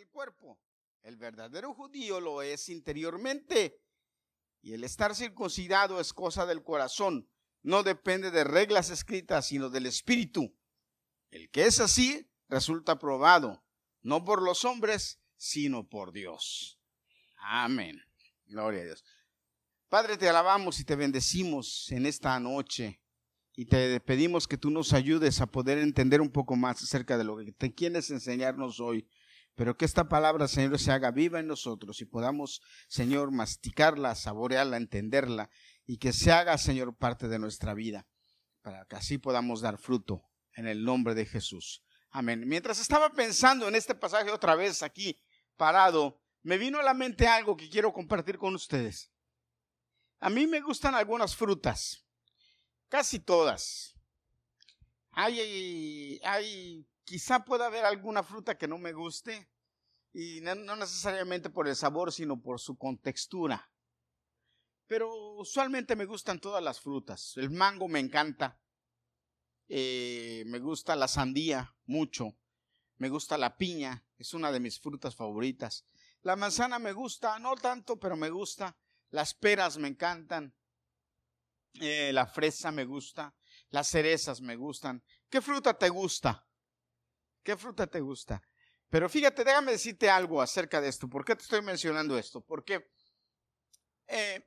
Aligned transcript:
el 0.00 0.08
cuerpo. 0.08 0.58
El 1.02 1.16
verdadero 1.16 1.74
judío 1.74 2.20
lo 2.20 2.42
es 2.42 2.68
interiormente. 2.68 3.78
Y 4.62 4.72
el 4.72 4.84
estar 4.84 5.14
circuncidado 5.14 6.00
es 6.00 6.12
cosa 6.12 6.46
del 6.46 6.62
corazón. 6.62 7.28
No 7.62 7.82
depende 7.82 8.30
de 8.30 8.44
reglas 8.44 8.90
escritas, 8.90 9.46
sino 9.46 9.68
del 9.68 9.86
espíritu. 9.86 10.54
El 11.30 11.50
que 11.50 11.66
es 11.66 11.80
así 11.80 12.30
resulta 12.48 12.98
probado, 12.98 13.62
no 14.02 14.24
por 14.24 14.42
los 14.42 14.64
hombres, 14.64 15.20
sino 15.36 15.88
por 15.88 16.12
Dios. 16.12 16.78
Amén. 17.36 18.02
Gloria 18.46 18.80
a 18.82 18.84
Dios. 18.84 19.04
Padre, 19.88 20.16
te 20.16 20.28
alabamos 20.28 20.80
y 20.80 20.84
te 20.84 20.96
bendecimos 20.96 21.90
en 21.90 22.06
esta 22.06 22.38
noche 22.40 23.00
y 23.54 23.66
te 23.66 24.00
pedimos 24.00 24.48
que 24.48 24.58
tú 24.58 24.70
nos 24.70 24.92
ayudes 24.92 25.40
a 25.40 25.46
poder 25.46 25.78
entender 25.78 26.20
un 26.20 26.30
poco 26.30 26.56
más 26.56 26.82
acerca 26.82 27.18
de 27.18 27.24
lo 27.24 27.36
que 27.36 27.52
te 27.52 27.74
quieres 27.74 28.10
enseñarnos 28.10 28.80
hoy 28.80 29.06
pero 29.54 29.76
que 29.76 29.84
esta 29.84 30.08
palabra, 30.08 30.48
Señor, 30.48 30.78
se 30.78 30.92
haga 30.92 31.10
viva 31.10 31.40
en 31.40 31.46
nosotros 31.46 32.00
y 32.00 32.06
podamos, 32.06 32.62
Señor, 32.88 33.30
masticarla, 33.30 34.14
saborearla, 34.14 34.76
entenderla 34.76 35.50
y 35.86 35.98
que 35.98 36.12
se 36.12 36.32
haga, 36.32 36.56
Señor, 36.56 36.96
parte 36.96 37.28
de 37.28 37.38
nuestra 37.38 37.74
vida, 37.74 38.06
para 38.62 38.84
que 38.86 38.96
así 38.96 39.18
podamos 39.18 39.60
dar 39.60 39.78
fruto 39.78 40.22
en 40.54 40.66
el 40.66 40.84
nombre 40.84 41.14
de 41.14 41.26
Jesús. 41.26 41.82
Amén. 42.10 42.44
Mientras 42.46 42.80
estaba 42.80 43.10
pensando 43.10 43.68
en 43.68 43.74
este 43.74 43.94
pasaje 43.94 44.30
otra 44.30 44.54
vez 44.54 44.82
aquí 44.82 45.20
parado, 45.56 46.20
me 46.42 46.58
vino 46.58 46.78
a 46.78 46.82
la 46.82 46.94
mente 46.94 47.28
algo 47.28 47.56
que 47.56 47.68
quiero 47.68 47.92
compartir 47.92 48.38
con 48.38 48.54
ustedes. 48.54 49.12
A 50.18 50.30
mí 50.30 50.46
me 50.46 50.60
gustan 50.60 50.94
algunas 50.94 51.36
frutas, 51.36 52.04
casi 52.88 53.20
todas. 53.20 53.94
Hay, 55.12 56.20
hay 56.24 56.86
Quizá 57.10 57.44
pueda 57.44 57.66
haber 57.66 57.84
alguna 57.84 58.22
fruta 58.22 58.56
que 58.56 58.68
no 58.68 58.78
me 58.78 58.92
guste 58.92 59.50
y 60.12 60.40
no, 60.42 60.76
necesariamente 60.76 61.50
por 61.50 61.66
el 61.66 61.74
sabor, 61.74 62.12
sino 62.12 62.40
por 62.40 62.60
su 62.60 62.78
contextura. 62.78 63.68
Pero 64.86 65.12
usualmente 65.34 65.96
me 65.96 66.04
gustan 66.04 66.38
todas 66.38 66.62
las 66.62 66.80
frutas. 66.80 67.36
El 67.36 67.50
mango 67.50 67.88
me 67.88 67.98
encanta. 67.98 68.60
Eh, 69.68 70.44
me 70.46 70.60
gusta 70.60 70.94
la 70.94 71.08
sandía 71.08 71.74
mucho. 71.84 72.36
Me 72.98 73.08
gusta 73.08 73.36
la 73.36 73.56
piña. 73.56 74.06
Es 74.16 74.32
una 74.32 74.52
de 74.52 74.60
mis 74.60 74.78
frutas 74.78 75.16
favoritas. 75.16 75.84
La 76.22 76.36
manzana 76.36 76.78
me 76.78 76.92
gusta, 76.92 77.40
no 77.40 77.56
tanto, 77.56 77.98
pero 77.98 78.16
me 78.16 78.30
gusta. 78.30 78.78
Las 79.08 79.34
peras 79.34 79.78
me 79.78 79.88
encantan. 79.88 80.54
Eh, 81.80 82.12
la 82.12 82.26
fresa 82.26 82.70
me 82.70 82.84
gusta. 82.84 83.34
Las 83.70 83.88
cerezas 83.88 84.40
me 84.40 84.54
gustan. 84.54 85.02
¿Qué 85.28 85.40
fruta 85.40 85.76
te 85.76 85.88
gusta? 85.88 86.46
¿Qué 87.42 87.56
fruta 87.56 87.86
te 87.86 88.00
gusta? 88.00 88.42
Pero 88.88 89.08
fíjate, 89.08 89.44
déjame 89.44 89.72
decirte 89.72 90.10
algo 90.10 90.42
acerca 90.42 90.80
de 90.80 90.88
esto. 90.88 91.08
¿Por 91.08 91.24
qué 91.24 91.36
te 91.36 91.42
estoy 91.42 91.62
mencionando 91.62 92.18
esto? 92.18 92.40
Porque 92.40 92.90
eh, 94.08 94.44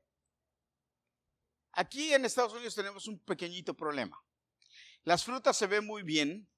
aquí 1.71 2.13
en 2.13 2.25
Estados 2.25 2.53
Unidos 2.53 2.75
tenemos 2.75 3.07
un 3.07 3.19
pequeñito 3.19 3.73
problema. 3.73 4.21
Las 5.03 5.23
frutas 5.23 5.57
se 5.57 5.67
ven 5.67 5.85
muy 5.85 6.03
bien, 6.03 6.49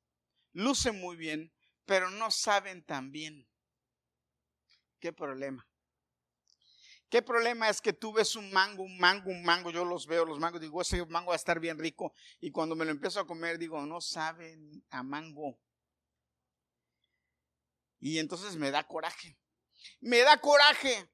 lucen 0.54 1.00
muy 1.00 1.16
bien, 1.16 1.54
pero 1.86 2.10
no 2.10 2.32
saben 2.32 2.84
tan 2.84 3.12
bien. 3.12 3.48
¿Qué 5.00 5.14
problema? 5.14 5.68
¿Qué 7.10 7.22
problema 7.22 7.70
es 7.70 7.82
que 7.82 7.94
tú 7.94 8.12
ves 8.12 8.36
un 8.36 8.52
mango, 8.52 8.84
un 8.84 8.98
mango, 8.98 9.30
un 9.30 9.44
mango? 9.44 9.70
Yo 9.70 9.86
los 9.86 10.08
veo, 10.08 10.26
los 10.26 10.40
mangos, 10.40 10.60
digo, 10.60 10.82
ese 10.82 11.06
mango 11.06 11.30
va 11.30 11.36
a 11.36 11.38
estar 11.38 11.60
bien 11.60 11.78
rico. 11.78 12.14
Y 12.42 12.52
cuando 12.52 12.76
me 12.76 12.84
lo 12.84 12.92
empiezo 12.92 13.20
a 13.20 13.28
comer, 13.28 13.60
digo, 13.60 13.86
no 13.86 14.02
saben 14.02 14.84
a 14.90 15.04
mango. 15.04 15.60
Y 18.00 18.20
entonces 18.20 18.56
me 18.56 18.72
da 18.72 18.88
coraje. 18.88 19.38
Me 20.00 20.20
da 20.20 20.40
coraje. 20.40 21.10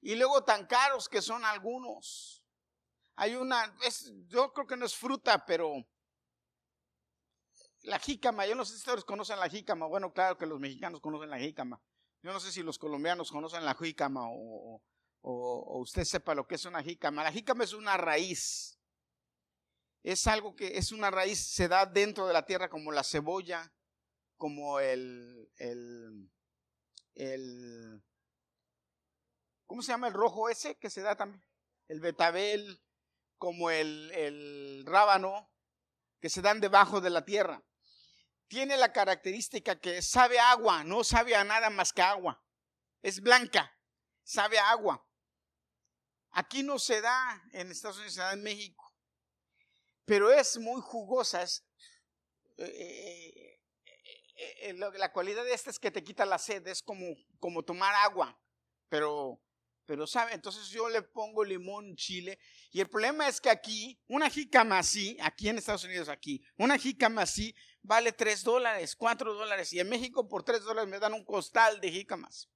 Y 0.00 0.16
luego 0.16 0.44
tan 0.44 0.66
caros 0.66 1.08
que 1.08 1.22
son 1.22 1.44
algunos. 1.44 2.44
Hay 3.16 3.34
una, 3.34 3.76
yo 4.26 4.52
creo 4.52 4.66
que 4.66 4.76
no 4.76 4.86
es 4.86 4.96
fruta, 4.96 5.44
pero 5.44 5.86
la 7.82 7.98
jícama, 7.98 8.46
yo 8.46 8.54
no 8.54 8.64
sé 8.64 8.72
si 8.72 8.78
ustedes 8.78 9.04
conocen 9.04 9.38
la 9.38 9.48
jícama. 9.48 9.86
Bueno, 9.86 10.12
claro 10.12 10.38
que 10.38 10.46
los 10.46 10.58
mexicanos 10.58 11.00
conocen 11.00 11.30
la 11.30 11.38
jícama. 11.38 11.80
Yo 12.22 12.32
no 12.32 12.40
sé 12.40 12.52
si 12.52 12.62
los 12.62 12.78
colombianos 12.78 13.30
conocen 13.30 13.64
la 13.64 13.74
jícama 13.74 14.28
o, 14.28 14.82
o, 15.22 15.78
usted 15.80 16.04
sepa 16.04 16.34
lo 16.34 16.46
que 16.46 16.54
es 16.54 16.64
una 16.64 16.82
jícama. 16.82 17.24
La 17.24 17.32
jícama 17.32 17.64
es 17.64 17.72
una 17.72 17.96
raíz. 17.96 18.78
Es 20.02 20.26
algo 20.26 20.54
que 20.54 20.78
es 20.78 20.90
una 20.90 21.10
raíz, 21.10 21.38
se 21.38 21.68
da 21.68 21.86
dentro 21.86 22.26
de 22.26 22.32
la 22.32 22.44
tierra 22.44 22.68
como 22.68 22.90
la 22.90 23.04
cebolla, 23.04 23.72
como 24.42 24.80
el, 24.80 25.52
el, 27.14 28.02
¿cómo 29.66 29.82
se 29.82 29.92
llama 29.92 30.08
el 30.08 30.14
rojo 30.14 30.48
ese 30.48 30.76
que 30.80 30.90
se 30.90 31.00
da 31.00 31.14
también? 31.14 31.46
El 31.86 32.00
betabel, 32.00 32.82
como 33.38 33.70
el, 33.70 34.10
el 34.10 34.82
rábano, 34.84 35.48
que 36.18 36.28
se 36.28 36.42
dan 36.42 36.60
debajo 36.60 37.00
de 37.00 37.10
la 37.10 37.24
tierra. 37.24 37.62
Tiene 38.48 38.76
la 38.76 38.92
característica 38.92 39.78
que 39.78 40.02
sabe 40.02 40.40
agua, 40.40 40.82
no 40.82 41.04
sabe 41.04 41.36
a 41.36 41.44
nada 41.44 41.70
más 41.70 41.92
que 41.92 42.02
agua. 42.02 42.44
Es 43.00 43.20
blanca, 43.20 43.78
sabe 44.24 44.58
agua. 44.58 45.06
Aquí 46.32 46.64
no 46.64 46.80
se 46.80 47.00
da 47.00 47.44
en 47.52 47.70
Estados 47.70 47.98
Unidos, 47.98 48.14
se 48.14 48.20
da 48.22 48.32
en 48.32 48.42
México. 48.42 48.92
Pero 50.04 50.32
es 50.32 50.58
muy 50.58 50.80
jugosa, 50.80 51.42
es, 51.42 51.64
eh, 52.58 53.41
eh, 54.42 54.70
eh, 54.70 54.98
la 54.98 55.12
cualidad 55.12 55.44
de 55.44 55.52
esta 55.52 55.70
es 55.70 55.78
que 55.78 55.90
te 55.90 56.02
quita 56.02 56.24
la 56.24 56.38
sed, 56.38 56.66
es 56.66 56.82
como, 56.82 57.06
como 57.38 57.62
tomar 57.62 57.94
agua, 57.94 58.38
pero, 58.88 59.40
pero 59.86 60.06
sabe, 60.06 60.34
entonces 60.34 60.68
yo 60.68 60.88
le 60.88 61.02
pongo 61.02 61.44
limón, 61.44 61.94
chile, 61.96 62.38
y 62.70 62.80
el 62.80 62.88
problema 62.88 63.28
es 63.28 63.40
que 63.40 63.50
aquí, 63.50 64.00
una 64.08 64.28
jícama 64.28 64.78
así, 64.78 65.16
aquí 65.20 65.48
en 65.48 65.58
Estados 65.58 65.84
Unidos, 65.84 66.08
aquí, 66.08 66.42
una 66.56 66.78
jícama 66.78 67.22
así 67.22 67.54
vale 67.82 68.12
3 68.12 68.42
dólares, 68.44 68.96
4 68.96 69.34
dólares, 69.34 69.72
y 69.72 69.80
en 69.80 69.88
México 69.88 70.28
por 70.28 70.42
3 70.42 70.62
dólares 70.62 70.90
me 70.90 70.98
dan 70.98 71.14
un 71.14 71.24
costal 71.24 71.80
de 71.80 71.90
jícamas. 71.90 72.48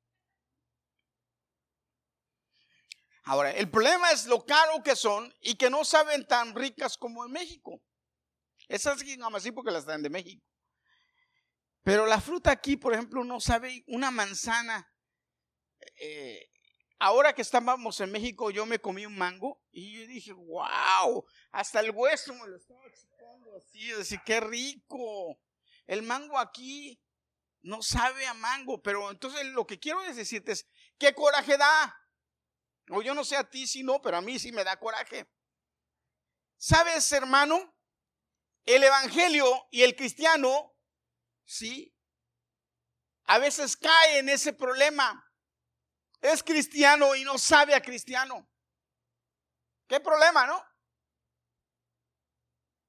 Ahora, 3.25 3.51
el 3.51 3.69
problema 3.69 4.13
es 4.13 4.27
lo 4.27 4.45
caro 4.45 4.83
que 4.85 4.95
son 4.95 5.35
y 5.41 5.57
que 5.57 5.69
no 5.69 5.85
saben 5.85 6.27
tan 6.29 6.55
ricas 6.55 6.97
como 6.97 7.25
en 7.25 7.33
México. 7.33 7.83
Esas 8.69 9.03
jícamas 9.03 9.43
sí 9.43 9.51
porque 9.51 9.73
las 9.73 9.85
dan 9.85 10.03
de 10.03 10.11
México. 10.11 10.47
Pero 11.87 12.05
la 12.05 12.21
fruta 12.21 12.51
aquí, 12.51 12.77
por 12.77 12.95
ejemplo, 12.95 13.23
no 13.23 13.39
sabe 13.39 13.85
una 13.87 14.11
manzana. 14.11 14.93
Eh, 16.01 16.51
ahora 16.99 17.33
que 17.33 17.43
estábamos 17.43 18.01
en 18.01 18.11
México, 18.11 18.51
yo 18.51 18.67
me 18.67 18.81
comí 18.81 19.07
un 19.07 19.17
mango 19.17 19.63
y 19.71 19.93
yo 19.93 20.07
dije, 20.09 20.33
wow, 20.33 21.25
hasta 21.53 21.79
el 21.79 21.93
hueso 21.93 22.35
me 22.35 22.49
lo 22.49 22.57
estaba 22.57 22.81
chupando 22.93 23.57
así, 23.57 23.87
decir, 23.93 24.19
qué 24.27 24.41
rico. 24.41 25.39
El 25.87 26.03
mango 26.03 26.41
aquí 26.41 27.01
no 27.63 27.81
sabe 27.83 28.27
a 28.27 28.35
mango, 28.35 28.83
pero 28.83 29.09
entonces 29.13 29.47
lo 29.47 29.65
que 29.65 29.79
quiero 29.79 30.03
decirte 30.03 30.51
es, 30.51 30.67
¿qué 30.99 31.15
coraje 31.15 31.57
da? 31.57 31.97
O 32.91 33.01
yo 33.01 33.15
no 33.15 33.23
sé 33.23 33.37
a 33.37 33.49
ti 33.49 33.69
si 33.69 33.85
no, 33.85 34.03
pero 34.03 34.17
a 34.17 34.23
mí 34.23 34.41
sí 34.41 34.51
me 34.51 34.65
da 34.65 34.77
coraje. 34.81 35.31
¿Sabes, 36.57 37.13
hermano? 37.13 37.77
El 38.65 38.83
evangelio 38.83 39.69
y 39.71 39.83
el 39.83 39.95
cristiano 39.95 40.76
¿sí? 41.47 41.95
A 43.25 43.39
veces 43.39 43.77
cae 43.77 44.19
en 44.19 44.29
ese 44.29 44.53
problema. 44.53 45.23
Es 46.21 46.43
cristiano 46.43 47.15
y 47.15 47.25
no 47.25 47.39
sabe 47.39 47.75
a 47.75 47.81
cristiano. 47.81 48.49
¿Qué 49.89 50.01
problema, 50.01 50.47
no? 50.47 50.63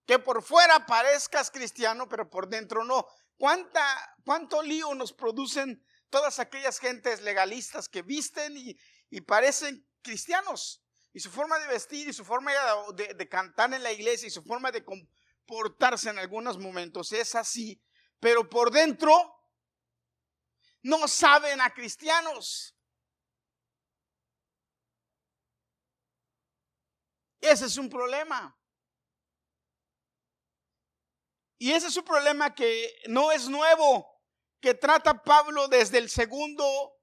Que 0.05 0.19
por 0.19 0.41
fuera 0.41 0.85
parezcas 0.85 1.51
cristiano, 1.51 2.07
pero 2.07 2.29
por 2.29 2.47
dentro 2.47 2.83
no. 2.83 3.05
¿Cuánta, 3.37 4.15
¿Cuánto 4.25 4.63
lío 4.63 4.95
nos 4.95 5.13
producen 5.13 5.83
todas 6.09 6.39
aquellas 6.39 6.79
gentes 6.79 7.21
legalistas 7.21 7.87
que 7.87 8.01
visten 8.01 8.55
y, 8.57 9.21
parecen 9.21 9.87
cristianos? 10.01 10.83
Y 11.13 11.19
su 11.19 11.29
forma 11.29 11.59
de 11.59 11.67
vestir 11.67 12.07
y 12.07 12.13
su 12.13 12.23
forma 12.23 12.51
de 12.93 13.29
cantar 13.29 13.73
en 13.73 13.83
la 13.83 13.91
iglesia 13.91 14.27
y 14.27 14.31
su 14.31 14.43
forma 14.43 14.71
de 14.71 14.85
comportarse 14.85 16.09
en 16.09 16.19
algunos 16.19 16.57
momentos 16.57 17.11
es 17.11 17.35
así 17.35 17.81
pero 18.19 18.49
por 18.49 18.71
dentro 18.71 19.11
no 20.83 21.07
saben 21.07 21.61
a 21.61 21.73
cristianos. 21.73 22.75
Ese 27.39 27.65
es 27.65 27.77
un 27.77 27.89
problema. 27.89 28.57
Y 31.59 31.71
ese 31.71 31.87
es 31.87 31.97
un 31.97 32.03
problema 32.03 32.53
que 32.53 33.01
no 33.07 33.31
es 33.31 33.47
nuevo, 33.49 34.21
que 34.59 34.75
trata 34.75 35.23
Pablo 35.23 35.67
desde 35.67 35.97
el 35.97 36.09
segundo, 36.09 36.99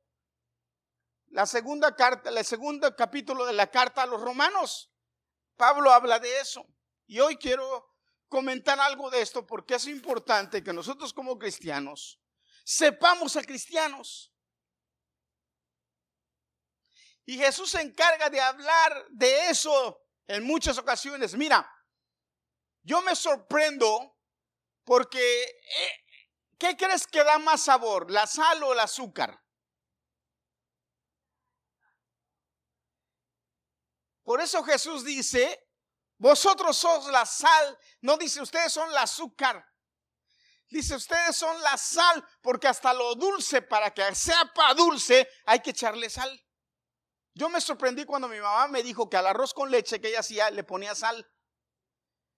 la 1.28 1.46
segunda 1.46 1.94
carta, 1.94 2.31
el 2.31 2.44
segundo 2.44 2.94
capítulo 2.94 3.44
de 3.46 3.52
la 3.52 3.70
carta 3.70 4.02
a 4.02 4.06
los 4.06 4.20
romanos. 4.20 4.93
Pablo 5.56 5.93
habla 5.93 6.19
de 6.19 6.40
eso. 6.40 6.64
Y 7.06 7.20
hoy 7.20 7.37
quiero 7.37 7.94
comentar 8.34 8.81
algo 8.81 9.10
de 9.10 9.20
esto 9.20 9.46
porque 9.46 9.76
es 9.76 9.86
importante 9.86 10.64
que 10.64 10.72
nosotros 10.72 11.12
como 11.12 11.38
cristianos 11.38 12.20
sepamos 12.64 13.36
a 13.36 13.44
cristianos. 13.44 14.34
Y 17.25 17.38
Jesús 17.38 17.70
se 17.70 17.81
encarga 17.81 18.28
de 18.31 18.40
hablar 18.40 19.06
de 19.10 19.50
eso 19.50 20.02
en 20.26 20.42
muchas 20.42 20.76
ocasiones. 20.78 21.36
Mira, 21.36 21.64
yo 22.82 23.02
me 23.02 23.14
sorprendo 23.14 24.19
porque 24.82 25.42
eh, 25.44 26.04
¿qué 26.58 26.76
crees 26.76 27.06
que 27.06 27.22
da 27.22 27.38
más 27.38 27.62
sabor, 27.62 28.10
la 28.10 28.26
sal 28.26 28.64
o 28.64 28.72
el 28.72 28.81
azúcar? 28.81 29.40
Por 34.25 34.40
eso 34.40 34.64
Jesús 34.64 35.04
dice, 35.04 35.63
vosotros 36.19 36.76
sois 36.76 37.06
la 37.06 37.26
sal, 37.26 37.78
no 38.00 38.16
dice 38.16 38.40
ustedes 38.40 38.72
son 38.72 38.88
el 38.90 38.96
azúcar. 38.96 39.64
Dice, 40.75 40.96
ustedes 40.96 41.37
son 41.37 41.61
la 41.62 41.76
sal, 41.76 42.26
porque 42.40 42.66
hasta 42.66 42.93
lo 42.93 43.14
dulce, 43.14 43.62
para 43.62 43.93
que 43.93 44.12
sepa 44.12 44.75
dulce, 44.75 45.28
hay 45.44 45.61
que 45.61 45.70
echarle 45.70 46.11
sal. 46.11 46.43
Yo 47.34 47.49
me 47.49 47.61
sorprendí 47.61 48.05
cuando 48.05 48.28
mi 48.28 48.40
mamá 48.40 48.66
me 48.69 48.82
dijo 48.82 49.08
que 49.08 49.16
al 49.16 49.26
arroz 49.26 49.55
con 49.55 49.70
leche 49.70 50.00
que 50.00 50.08
ella 50.08 50.20
hacía 50.20 50.50
le 50.50 50.64
ponía 50.64 50.94
sal. 50.94 51.31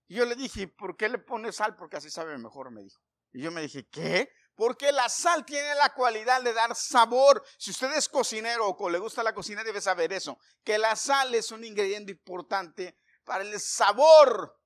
Yo 0.08 0.24
le 0.24 0.34
dije, 0.34 0.68
¿por 0.68 0.96
qué 0.96 1.08
le 1.08 1.18
pone 1.18 1.52
sal? 1.52 1.76
Porque 1.76 1.96
así 1.96 2.10
sabe 2.10 2.36
mejor, 2.38 2.70
me 2.70 2.82
dijo. 2.82 3.00
Y 3.32 3.42
yo 3.42 3.50
me 3.50 3.62
dije, 3.62 3.88
¿qué? 3.88 4.30
Porque 4.54 4.92
la 4.92 5.08
sal 5.08 5.44
tiene 5.44 5.74
la 5.74 5.92
cualidad 5.92 6.42
de 6.42 6.52
dar 6.52 6.74
sabor. 6.74 7.44
Si 7.58 7.70
usted 7.70 7.92
es 7.94 8.08
cocinero 8.08 8.68
o 8.68 8.90
le 8.90 8.98
gusta 8.98 9.22
la 9.22 9.34
cocina, 9.34 9.64
debe 9.64 9.80
saber 9.80 10.12
eso. 10.12 10.38
Que 10.64 10.78
la 10.78 10.96
sal 10.96 11.34
es 11.34 11.50
un 11.52 11.64
ingrediente 11.64 12.12
importante 12.12 12.98
para 13.26 13.44
el 13.44 13.60
sabor. 13.60 14.58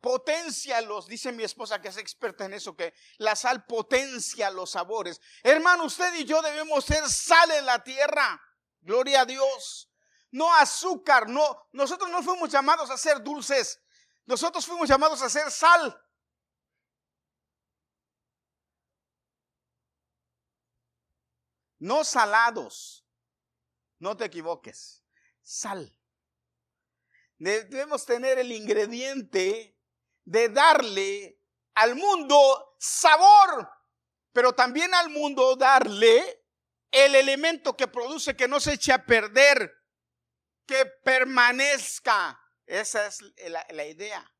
Potencia 0.00 0.80
los, 0.80 1.08
dice 1.08 1.32
mi 1.32 1.42
esposa 1.42 1.82
que 1.82 1.88
es 1.88 1.96
experta 1.96 2.44
en 2.44 2.54
eso, 2.54 2.76
que 2.76 2.94
la 3.18 3.34
sal 3.34 3.66
potencia 3.66 4.48
los 4.50 4.70
sabores. 4.70 5.20
Hermano, 5.42 5.84
usted 5.84 6.14
y 6.14 6.24
yo 6.24 6.40
debemos 6.40 6.84
ser 6.84 7.06
sal 7.10 7.50
en 7.50 7.66
la 7.66 7.82
tierra. 7.82 8.40
Gloria 8.80 9.22
a 9.22 9.26
Dios. 9.26 9.90
No 10.30 10.54
azúcar, 10.54 11.28
no. 11.28 11.68
Nosotros 11.72 12.08
no 12.10 12.22
fuimos 12.22 12.48
llamados 12.48 12.88
a 12.90 12.96
ser 12.96 13.22
dulces. 13.22 13.80
Nosotros 14.24 14.64
fuimos 14.64 14.88
llamados 14.88 15.20
a 15.20 15.28
ser 15.28 15.50
sal. 15.50 16.00
No 21.80 22.04
salados. 22.04 23.04
No 23.98 24.16
te 24.16 24.26
equivoques. 24.26 25.07
Sal. 25.48 25.98
Debemos 27.38 28.04
tener 28.04 28.38
el 28.38 28.52
ingrediente 28.52 29.74
de 30.22 30.50
darle 30.50 31.40
al 31.72 31.94
mundo 31.94 32.76
sabor, 32.78 33.66
pero 34.30 34.52
también 34.52 34.92
al 34.92 35.08
mundo 35.08 35.56
darle 35.56 36.44
el 36.90 37.14
elemento 37.14 37.74
que 37.78 37.88
produce 37.88 38.36
que 38.36 38.46
no 38.46 38.60
se 38.60 38.74
eche 38.74 38.92
a 38.92 39.06
perder, 39.06 39.72
que 40.66 40.84
permanezca. 40.84 42.38
Esa 42.66 43.06
es 43.06 43.22
la, 43.48 43.86
idea. 43.86 44.30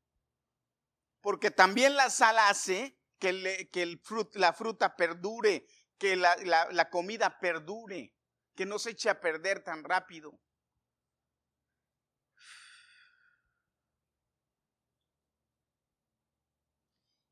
Porque 1.21 1.49
también 1.49 1.95
la 1.95 2.11
sal 2.11 2.37
hace 2.37 2.99
que, 3.17 3.33
la 4.33 4.53
fruta 4.53 4.95
perdure, 4.95 5.65
que 5.97 6.15
la 6.15 6.89
comida 6.91 7.39
perdure, 7.39 8.13
que 8.53 8.67
no 8.67 8.77
se 8.77 8.91
eche 8.91 9.09
a 9.09 9.19
perder 9.19 9.63
tan 9.63 9.83
rápido. 9.83 10.39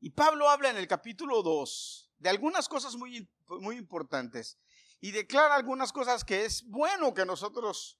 Y 0.00 0.10
Pablo 0.10 0.48
habla 0.48 0.70
en 0.70 0.76
el 0.76 0.86
capítulo 0.86 1.42
2 1.42 2.12
de 2.18 2.28
algunas 2.28 2.68
cosas 2.68 2.94
muy, 2.94 3.28
muy 3.48 3.76
importantes 3.76 4.58
y 5.00 5.10
declara 5.10 5.54
algunas 5.54 5.92
cosas 5.92 6.24
que 6.24 6.44
es 6.44 6.64
bueno 6.68 7.14
que 7.14 7.24
nosotros 7.24 7.98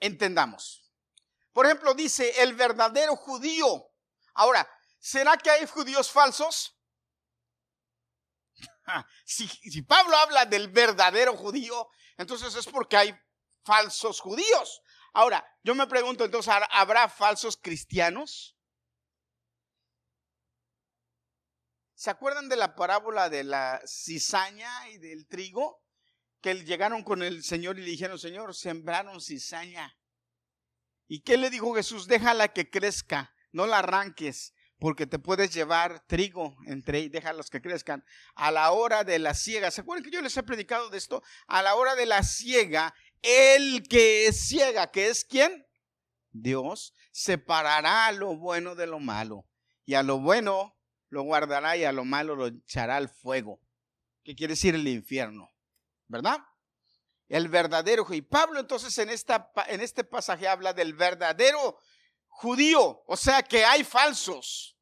entendamos. 0.00 0.92
Por 1.52 1.66
ejemplo, 1.66 1.94
dice 1.94 2.42
el 2.42 2.54
verdadero 2.54 3.16
judío. 3.16 3.90
Ahora, 4.34 4.68
¿será 4.98 5.36
que 5.36 5.50
hay 5.50 5.66
judíos 5.66 6.10
falsos? 6.10 6.72
Si, 9.24 9.48
si, 9.48 9.82
Pablo 9.82 10.16
habla 10.16 10.46
del 10.46 10.68
verdadero 10.68 11.36
judío, 11.36 11.88
entonces 12.16 12.54
es 12.54 12.66
porque 12.66 12.96
hay 12.96 13.20
falsos 13.64 14.20
judíos. 14.20 14.80
Ahora, 15.12 15.44
yo 15.64 15.74
me 15.74 15.88
pregunto 15.88 16.24
entonces, 16.24 16.54
¿habrá 16.70 17.08
falsos 17.08 17.56
cristianos? 17.56 18.55
¿Se 21.96 22.10
acuerdan 22.10 22.50
de 22.50 22.56
la 22.56 22.74
parábola 22.74 23.30
de 23.30 23.42
la 23.42 23.80
cizaña 23.86 24.90
y 24.90 24.98
del 24.98 25.26
trigo? 25.26 25.82
Que 26.42 26.54
llegaron 26.54 27.02
con 27.02 27.22
el 27.22 27.42
Señor 27.42 27.78
y 27.78 27.82
le 27.82 27.90
dijeron, 27.90 28.18
Señor, 28.18 28.54
sembraron 28.54 29.18
cizaña. 29.22 29.96
¿Y 31.08 31.22
qué 31.22 31.38
le 31.38 31.48
dijo 31.48 31.74
Jesús? 31.74 32.06
Déjala 32.06 32.48
que 32.48 32.68
crezca, 32.68 33.34
no 33.50 33.66
la 33.66 33.78
arranques, 33.78 34.52
porque 34.78 35.06
te 35.06 35.18
puedes 35.18 35.54
llevar 35.54 36.06
trigo 36.06 36.54
entre 36.66 37.00
y 37.00 37.08
déjalos 37.08 37.48
que 37.48 37.62
crezcan. 37.62 38.04
A 38.34 38.50
la 38.50 38.72
hora 38.72 39.02
de 39.02 39.18
la 39.18 39.32
siega, 39.32 39.70
¿se 39.70 39.80
acuerdan 39.80 40.04
que 40.04 40.10
yo 40.10 40.20
les 40.20 40.36
he 40.36 40.42
predicado 40.42 40.90
de 40.90 40.98
esto? 40.98 41.22
A 41.46 41.62
la 41.62 41.76
hora 41.76 41.94
de 41.94 42.04
la 42.04 42.22
siega, 42.22 42.94
el 43.22 43.88
que 43.88 44.26
es 44.26 44.48
ciega, 44.48 44.90
que 44.90 45.08
es 45.08 45.24
quién? 45.24 45.66
Dios, 46.30 46.92
separará 47.10 48.12
lo 48.12 48.36
bueno 48.36 48.74
de 48.74 48.86
lo 48.86 49.00
malo. 49.00 49.46
Y 49.86 49.94
a 49.94 50.02
lo 50.02 50.18
bueno 50.20 50.75
lo 51.08 51.22
guardará 51.22 51.76
y 51.76 51.84
a 51.84 51.92
lo 51.92 52.04
malo 52.04 52.34
lo 52.34 52.46
echará 52.46 52.96
al 52.96 53.08
fuego. 53.08 53.60
¿Qué 54.22 54.34
quiere 54.34 54.52
decir 54.52 54.74
el 54.74 54.88
infierno? 54.88 55.50
¿Verdad? 56.08 56.38
El 57.28 57.48
verdadero. 57.48 58.06
Y 58.12 58.22
Pablo 58.22 58.60
entonces 58.60 58.96
en, 58.98 59.10
esta, 59.10 59.52
en 59.68 59.80
este 59.80 60.04
pasaje 60.04 60.48
habla 60.48 60.72
del 60.72 60.94
verdadero 60.94 61.78
judío, 62.26 63.02
o 63.06 63.16
sea 63.16 63.42
que 63.42 63.64
hay 63.64 63.84
falsos. 63.84 64.76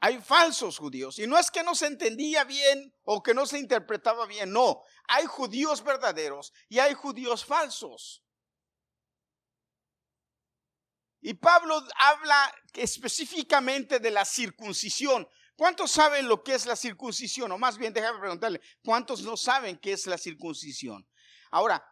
Hay 0.00 0.18
falsos 0.18 0.78
judíos. 0.78 1.18
Y 1.18 1.26
no 1.26 1.38
es 1.38 1.50
que 1.50 1.62
no 1.62 1.74
se 1.74 1.86
entendía 1.86 2.44
bien 2.44 2.94
o 3.04 3.22
que 3.22 3.32
no 3.32 3.46
se 3.46 3.58
interpretaba 3.58 4.26
bien, 4.26 4.52
no. 4.52 4.82
Hay 5.08 5.24
judíos 5.24 5.82
verdaderos 5.82 6.52
y 6.68 6.78
hay 6.78 6.94
judíos 6.94 7.44
falsos. 7.44 8.23
Y 11.26 11.32
Pablo 11.32 11.82
habla 11.96 12.54
específicamente 12.74 13.98
de 13.98 14.10
la 14.10 14.26
circuncisión. 14.26 15.26
¿Cuántos 15.56 15.90
saben 15.90 16.28
lo 16.28 16.44
que 16.44 16.52
es 16.52 16.66
la 16.66 16.76
circuncisión? 16.76 17.50
O 17.50 17.56
más 17.56 17.78
bien, 17.78 17.94
déjame 17.94 18.20
preguntarle, 18.20 18.60
¿cuántos 18.84 19.22
no 19.22 19.34
saben 19.34 19.78
qué 19.78 19.94
es 19.94 20.06
la 20.06 20.18
circuncisión? 20.18 21.08
Ahora, 21.50 21.82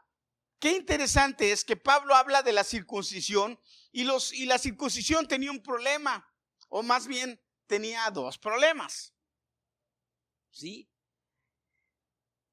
qué 0.58 0.72
interesante 0.72 1.50
es 1.50 1.64
que 1.64 1.76
Pablo 1.76 2.14
habla 2.14 2.42
de 2.42 2.52
la 2.52 2.62
circuncisión 2.62 3.58
y, 3.90 4.02
y 4.02 4.44
la 4.44 4.58
circuncisión 4.58 5.26
tenía 5.26 5.50
un 5.50 5.62
problema, 5.62 6.28
o 6.68 6.82
más 6.82 7.06
bien 7.06 7.40
tenía 7.66 8.10
dos 8.10 8.36
problemas. 8.36 9.14
¿Sí? 10.50 10.90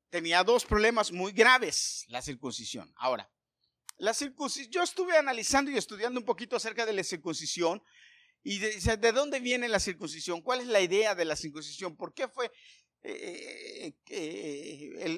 Tenía 0.09 0.45
dos 0.45 0.63
problemas 0.63 1.11
muy 1.11 1.33
graves 1.33 2.05
la 2.07 2.21
circuncisión. 2.21 2.93
Ahora, 2.95 3.29
la 3.99 4.13
circuncisión, 4.13 4.71
yo 4.71 4.81
estuve 4.81 5.17
analizando 5.17 5.69
y 5.69 5.77
estudiando 5.77 6.19
un 6.19 6.25
poquito 6.25 6.55
acerca 6.55 6.85
de 6.85 6.93
la 6.93 7.03
circuncisión 7.03 7.83
y 8.43 8.59
de, 8.59 8.97
de 8.97 9.11
dónde 9.11 9.41
viene 9.41 9.67
la 9.67 9.79
circuncisión, 9.79 10.41
cuál 10.41 10.61
es 10.61 10.67
la 10.67 10.79
idea 10.79 11.15
de 11.15 11.25
la 11.25 11.35
circuncisión, 11.35 11.97
por 11.97 12.13
qué 12.13 12.29
fue, 12.29 12.49
eh, 13.03 13.93
eh, 14.09 15.13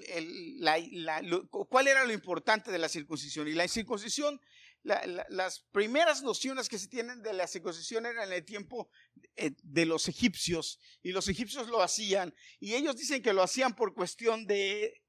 cuál 1.70 1.88
era 1.88 2.06
lo 2.06 2.14
importante 2.14 2.72
de 2.72 2.80
la 2.80 2.90
circuncisión. 2.90 3.48
Y 3.48 3.54
la 3.54 3.68
circuncisión, 3.68 4.42
las 4.82 5.60
primeras 5.72 6.24
nociones 6.24 6.68
que 6.68 6.80
se 6.80 6.88
tienen 6.88 7.22
de 7.22 7.34
la 7.34 7.46
circuncisión 7.46 8.08
eran 8.08 8.30
en 8.30 8.34
el 8.34 8.44
tiempo 8.44 8.90
eh, 9.36 9.52
de 9.62 9.86
los 9.86 10.08
egipcios 10.08 10.80
y 11.04 11.12
los 11.12 11.28
egipcios 11.28 11.68
lo 11.68 11.84
hacían 11.84 12.34
y 12.60 12.74
ellos 12.74 12.98
dicen 12.98 13.22
que 13.22 13.34
lo 13.34 13.44
hacían 13.44 13.76
por 13.76 13.94
cuestión 13.94 14.48
de... 14.48 15.04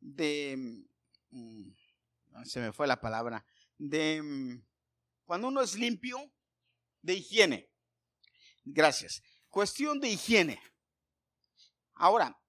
Mm, 0.00 0.89
se 2.44 2.60
me 2.60 2.72
fue 2.72 2.86
la 2.86 3.00
palabra, 3.00 3.44
de 3.78 4.22
mm, 4.22 4.62
cuando 5.24 5.48
uno 5.48 5.60
es 5.60 5.74
limpio, 5.74 6.32
de 7.02 7.14
higiene. 7.14 7.70
Gracias. 8.64 9.22
Cuestión 9.48 10.00
de 10.00 10.08
higiene. 10.08 10.62
Ahora, 11.94 12.40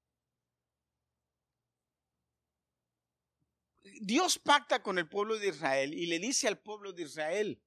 Dios 4.02 4.40
pacta 4.40 4.82
con 4.82 4.98
el 4.98 5.08
pueblo 5.08 5.38
de 5.38 5.50
Israel 5.50 5.94
y 5.94 6.08
le 6.08 6.20
dice 6.20 6.48
al 6.48 6.60
pueblo 6.60 6.92
de 6.94 7.04
Israel, 7.04 7.62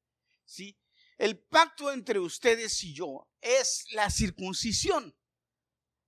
¿sí? 0.45 0.77
El 1.17 1.39
pacto 1.39 1.93
entre 1.93 2.19
ustedes 2.19 2.83
y 2.83 2.93
yo 2.93 3.29
es 3.41 3.87
la 3.93 4.11
circuncisión. 4.11 5.17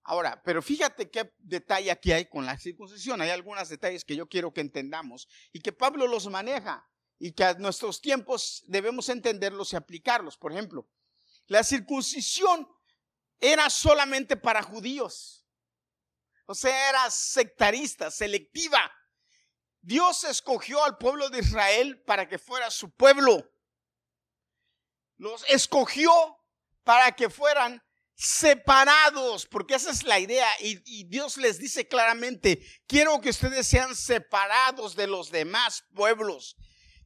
Ahora, 0.08 0.40
pero 0.44 0.62
fíjate 0.62 1.10
qué 1.10 1.34
detalle 1.38 1.90
aquí 1.90 2.12
hay 2.12 2.26
con 2.26 2.46
la 2.46 2.56
circuncisión. 2.56 3.20
Hay 3.20 3.30
algunos 3.30 3.68
detalles 3.68 4.04
que 4.04 4.14
yo 4.14 4.28
quiero 4.28 4.52
que 4.52 4.60
entendamos 4.60 5.26
y 5.52 5.60
que 5.60 5.72
Pablo 5.72 6.06
los 6.06 6.28
maneja. 6.28 6.88
y 7.18 7.32
que 7.32 7.44
a 7.44 7.54
nuestros 7.54 8.02
tiempos 8.02 8.62
debemos 8.66 9.08
entenderlos 9.08 9.72
y 9.72 9.76
aplicarlos. 9.76 10.36
Por 10.36 10.52
ejemplo, 10.52 10.86
la 11.46 11.64
circuncisión 11.64 12.68
era 13.40 13.70
solamente 13.70 14.36
para 14.36 14.62
judíos. 14.62 15.46
O 16.44 16.54
sea, 16.54 16.90
era 16.90 17.10
sectarista, 17.10 18.10
selectiva. 18.10 18.92
Dios 19.80 20.24
escogió 20.24 20.84
al 20.84 20.98
pueblo 20.98 21.30
de 21.30 21.38
Israel 21.38 22.02
para 22.02 22.28
que 22.28 22.38
fuera 22.38 22.70
su 22.70 22.90
pueblo. 22.90 23.50
Los 25.16 25.42
escogió 25.48 26.12
para 26.84 27.12
que 27.12 27.30
fueran 27.30 27.82
separados, 28.16 29.46
porque 29.46 29.74
esa 29.74 29.90
es 29.90 30.02
la 30.02 30.18
idea. 30.18 30.48
Y, 30.60 31.04
Dios 31.04 31.36
les 31.36 31.58
dice 31.58 31.86
claramente, 31.86 32.66
quiero 32.86 33.20
que 33.20 33.30
ustedes 33.30 33.66
sean 33.66 33.94
separados 33.94 34.96
de 34.96 35.06
los 35.06 35.30
demás 35.30 35.84
pueblos. 35.94 36.56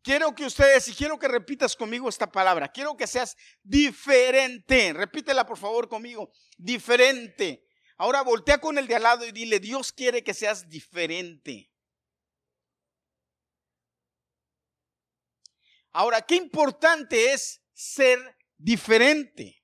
Quiero 0.03 0.35
que 0.35 0.47
ustedes, 0.47 0.89
y 0.89 0.95
quiero 0.95 1.19
que 1.19 1.29
repitas 1.29 1.77
conmigo 1.77 2.09
esta 2.09 2.31
palabra, 2.31 2.69
quiero 2.69 2.97
que 2.97 3.07
seas 3.07 3.37
diferente. 3.63 4.95
Repítela 4.95 5.45
por 5.45 5.59
favor 5.59 5.89
conmigo, 5.89 6.33
diferente. 6.57 7.67
Ahora 7.99 8.23
voltea 8.23 8.59
con 8.59 8.79
el 8.79 8.87
de 8.87 8.95
al 8.95 9.03
lado 9.03 9.27
y 9.27 9.33
dile, 9.33 9.61
Dios 9.61 9.93
quiere 9.93 10.25
que 10.25 10.33
seas 10.33 10.71
diferente. 10.71 11.71
Ahora, 15.93 16.23
qué 16.23 16.37
importante 16.37 17.33
es 17.33 17.61
ser 17.75 18.39
diferente. 18.57 19.60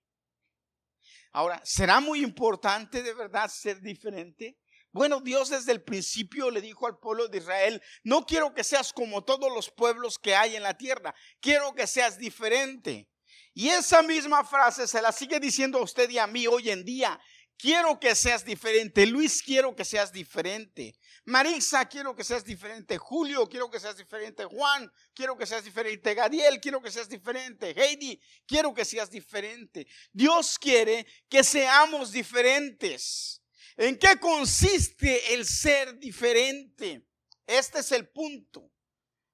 Ahora, 1.37 1.61
¿será 1.66 2.00
muy 2.00 2.23
importante 2.23 3.02
de 3.02 3.12
verdad 3.12 3.50
ser 3.50 3.83
diferente? 3.83 4.57
Bueno, 4.90 5.21
Dios 5.21 5.50
desde 5.50 5.73
el 5.73 5.83
principio 5.83 6.50
le 6.50 6.62
dijo 6.62 6.87
al 6.87 6.99
pueblo 6.99 7.28
de 7.28 7.37
Israel, 7.37 7.83
no 8.05 8.25
quiero 8.25 8.55
que 8.55 8.64
seas 8.64 8.90
como 8.90 9.23
todos 9.23 9.52
los 9.55 9.71
pueblos 9.71 10.19
que 10.19 10.35
hay 10.35 10.57
en 10.57 10.62
la 10.62 10.78
tierra, 10.78 11.14
quiero 11.38 11.75
que 11.75 11.87
seas 11.87 12.16
diferente. 12.16 13.11
Y 13.52 13.69
esa 13.69 14.00
misma 14.00 14.45
frase 14.45 14.88
se 14.88 15.02
la 15.02 15.12
sigue 15.12 15.38
diciendo 15.38 15.76
a 15.76 15.83
usted 15.83 16.09
y 16.09 16.16
a 16.16 16.26
mí 16.26 16.47
hoy 16.47 16.71
en 16.71 16.87
día. 16.87 17.21
Quiero 17.58 17.98
que 17.98 18.14
seas 18.14 18.44
diferente. 18.44 19.06
Luis, 19.06 19.42
quiero 19.42 19.75
que 19.75 19.84
seas 19.84 20.12
diferente. 20.12 20.94
Marisa, 21.25 21.86
quiero 21.88 22.14
que 22.14 22.22
seas 22.22 22.44
diferente. 22.44 22.98
Julio, 22.98 23.48
quiero 23.48 23.70
que 23.70 23.80
seas 23.80 23.96
diferente. 23.96 24.44
Juan, 24.44 24.92
quiero 25.14 25.36
que 25.36 25.46
seas 25.46 25.64
diferente. 25.64 26.14
Gadiel, 26.14 26.60
quiero 26.60 26.82
que 26.82 26.90
seas 26.90 27.08
diferente. 27.08 27.75
Heidi, 27.76 28.20
quiero 28.46 28.75
que 28.75 28.84
seas 28.84 29.10
diferente. 29.10 29.86
Dios 30.12 30.58
quiere 30.58 31.06
que 31.28 31.42
seamos 31.42 32.12
diferentes. 32.12 33.42
¿En 33.76 33.98
qué 33.98 34.18
consiste 34.20 35.34
el 35.34 35.46
ser 35.46 35.98
diferente? 35.98 37.06
Este 37.46 37.80
es 37.80 37.92
el 37.92 38.08
punto. 38.08 38.70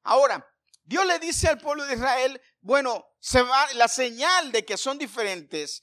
Ahora, 0.05 0.47
Dios 0.85 1.07
le 1.07 1.19
dice 1.19 1.49
al 1.49 1.59
pueblo 1.59 1.85
de 1.85 1.95
Israel, 1.95 2.41
bueno, 2.61 3.05
se 3.23 3.41
va, 3.41 3.73
la 3.75 3.87
señal 3.87 4.51
de 4.51 4.65
que 4.65 4.77
son 4.77 4.99
diferentes 4.99 5.81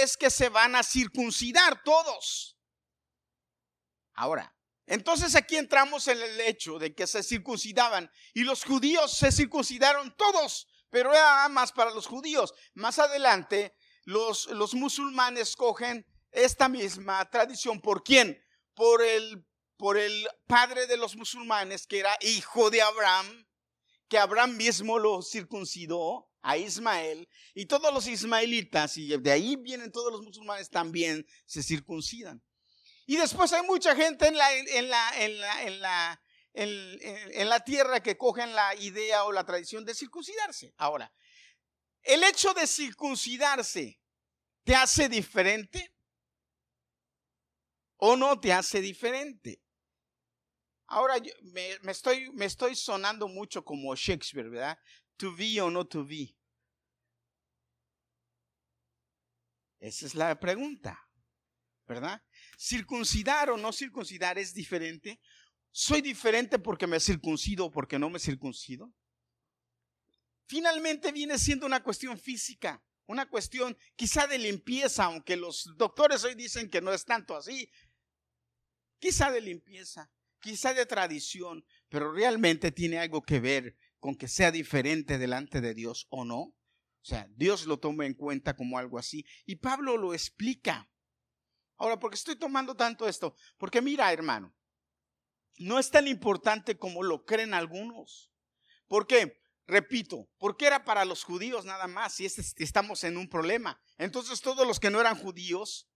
es 0.00 0.16
que 0.16 0.30
se 0.30 0.48
van 0.48 0.74
a 0.74 0.82
circuncidar 0.82 1.82
todos. 1.84 2.56
Ahora, 4.14 4.56
entonces 4.86 5.34
aquí 5.36 5.56
entramos 5.56 6.08
en 6.08 6.22
el 6.22 6.40
hecho 6.40 6.78
de 6.78 6.94
que 6.94 7.06
se 7.06 7.22
circuncidaban 7.22 8.10
y 8.32 8.44
los 8.44 8.64
judíos 8.64 9.12
se 9.12 9.30
circuncidaron 9.30 10.16
todos, 10.16 10.68
pero 10.88 11.12
era 11.12 11.46
más 11.50 11.70
para 11.70 11.90
los 11.90 12.06
judíos. 12.06 12.54
Más 12.72 12.98
adelante, 12.98 13.76
los, 14.04 14.46
los 14.46 14.72
musulmanes 14.72 15.56
cogen 15.56 16.06
esta 16.32 16.70
misma 16.70 17.28
tradición. 17.28 17.82
¿Por 17.82 18.02
quién? 18.02 18.42
Por 18.72 19.02
el, 19.02 19.46
por 19.76 19.98
el 19.98 20.26
padre 20.46 20.86
de 20.86 20.96
los 20.96 21.14
musulmanes, 21.14 21.86
que 21.86 21.98
era 21.98 22.16
hijo 22.22 22.70
de 22.70 22.80
Abraham, 22.80 23.46
que 24.10 24.18
Abraham 24.18 24.56
mismo 24.56 24.98
lo 24.98 25.22
circuncidó 25.22 26.28
a 26.42 26.56
Ismael, 26.56 27.28
y 27.54 27.66
todos 27.66 27.94
los 27.94 28.08
ismaelitas, 28.08 28.96
y 28.96 29.16
de 29.16 29.30
ahí 29.30 29.56
vienen 29.56 29.92
todos 29.92 30.10
los 30.10 30.22
musulmanes, 30.22 30.68
también 30.68 31.24
se 31.46 31.62
circuncidan. 31.62 32.42
Y 33.06 33.16
después 33.16 33.52
hay 33.52 33.62
mucha 33.62 33.94
gente 33.94 34.26
en 34.26 34.36
la, 34.36 34.52
en 34.52 34.88
la, 34.88 35.24
en 35.24 35.40
la, 35.40 35.62
en 35.62 35.80
la, 35.80 36.22
en, 36.54 37.48
la 37.48 37.60
tierra 37.60 38.02
que 38.02 38.16
cogen 38.16 38.52
la 38.54 38.74
idea 38.74 39.24
o 39.24 39.32
la 39.32 39.44
tradición 39.44 39.84
de 39.84 39.94
circuncidarse. 39.94 40.74
Ahora, 40.76 41.12
el 42.02 42.24
hecho 42.24 42.52
de 42.52 42.66
circuncidarse 42.66 44.00
te 44.64 44.74
hace 44.74 45.08
diferente 45.08 45.94
o 47.96 48.16
no 48.16 48.40
te 48.40 48.52
hace 48.52 48.80
diferente. 48.80 49.62
Ahora 50.92 51.14
me, 51.42 51.78
estoy, 51.88 52.32
me 52.32 52.46
estoy 52.46 52.74
sonando 52.74 53.28
mucho 53.28 53.64
como 53.64 53.94
Shakespeare, 53.94 54.50
¿verdad? 54.50 54.76
To 55.18 55.32
be 55.36 55.60
o 55.60 55.70
no 55.70 55.86
to 55.86 56.04
be. 56.04 56.34
Esa 59.78 60.06
es 60.06 60.16
la 60.16 60.38
pregunta, 60.40 60.98
¿verdad? 61.86 62.20
Circuncidar 62.58 63.50
o 63.50 63.56
no 63.56 63.72
circuncidar 63.72 64.36
es 64.36 64.52
diferente. 64.52 65.20
¿Soy 65.70 66.00
diferente 66.00 66.58
porque 66.58 66.88
me 66.88 66.98
circuncido 66.98 67.66
o 67.66 67.70
porque 67.70 67.96
no 67.96 68.10
me 68.10 68.18
circuncido? 68.18 68.92
Finalmente 70.46 71.12
viene 71.12 71.38
siendo 71.38 71.66
una 71.66 71.84
cuestión 71.84 72.18
física, 72.18 72.84
una 73.06 73.28
cuestión 73.30 73.78
quizá 73.94 74.26
de 74.26 74.38
limpieza, 74.38 75.04
aunque 75.04 75.36
los 75.36 75.70
doctores 75.76 76.24
hoy 76.24 76.34
dicen 76.34 76.68
que 76.68 76.80
no 76.80 76.92
es 76.92 77.04
tanto 77.04 77.36
así. 77.36 77.70
Quizá 78.98 79.30
de 79.30 79.40
limpieza, 79.40 80.10
quizá 80.40 80.74
de 80.74 80.86
tradición, 80.86 81.64
pero 81.88 82.12
realmente 82.12 82.72
tiene 82.72 82.98
algo 82.98 83.22
que 83.22 83.40
ver 83.40 83.76
con 83.98 84.16
que 84.16 84.28
sea 84.28 84.50
diferente 84.50 85.18
delante 85.18 85.60
de 85.60 85.74
Dios 85.74 86.06
o 86.10 86.24
no. 86.24 86.38
O 87.02 87.04
sea, 87.04 87.28
Dios 87.36 87.66
lo 87.66 87.78
toma 87.78 88.06
en 88.06 88.14
cuenta 88.14 88.56
como 88.56 88.78
algo 88.78 88.98
así. 88.98 89.24
Y 89.46 89.56
Pablo 89.56 89.96
lo 89.96 90.12
explica. 90.12 90.90
Ahora, 91.76 91.98
¿por 91.98 92.10
qué 92.10 92.16
estoy 92.16 92.36
tomando 92.36 92.74
tanto 92.74 93.08
esto? 93.08 93.34
Porque 93.56 93.80
mira, 93.80 94.12
hermano, 94.12 94.54
no 95.58 95.78
es 95.78 95.90
tan 95.90 96.08
importante 96.08 96.76
como 96.76 97.02
lo 97.02 97.24
creen 97.24 97.54
algunos. 97.54 98.30
¿Por 98.86 99.06
qué? 99.06 99.40
Repito, 99.66 100.28
porque 100.38 100.66
era 100.66 100.84
para 100.84 101.04
los 101.04 101.22
judíos 101.22 101.64
nada 101.64 101.86
más 101.86 102.18
y 102.20 102.26
estamos 102.26 103.04
en 103.04 103.16
un 103.16 103.28
problema. 103.28 103.80
Entonces 103.98 104.40
todos 104.40 104.66
los 104.66 104.80
que 104.80 104.90
no 104.90 105.00
eran 105.00 105.16
judíos 105.16 105.89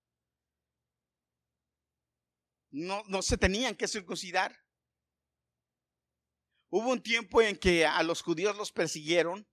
no, 2.74 3.22
se 3.22 3.38
tenían 3.38 3.76
que 3.76 3.86
circuncidar. 3.86 4.58
Hubo 6.70 6.90
un 6.90 7.00
tiempo 7.00 7.40
en 7.40 7.56
que 7.56 7.86
a 7.86 8.02
los 8.02 8.20
judíos 8.20 8.56
los 8.56 8.72
persiguieron 8.72 9.48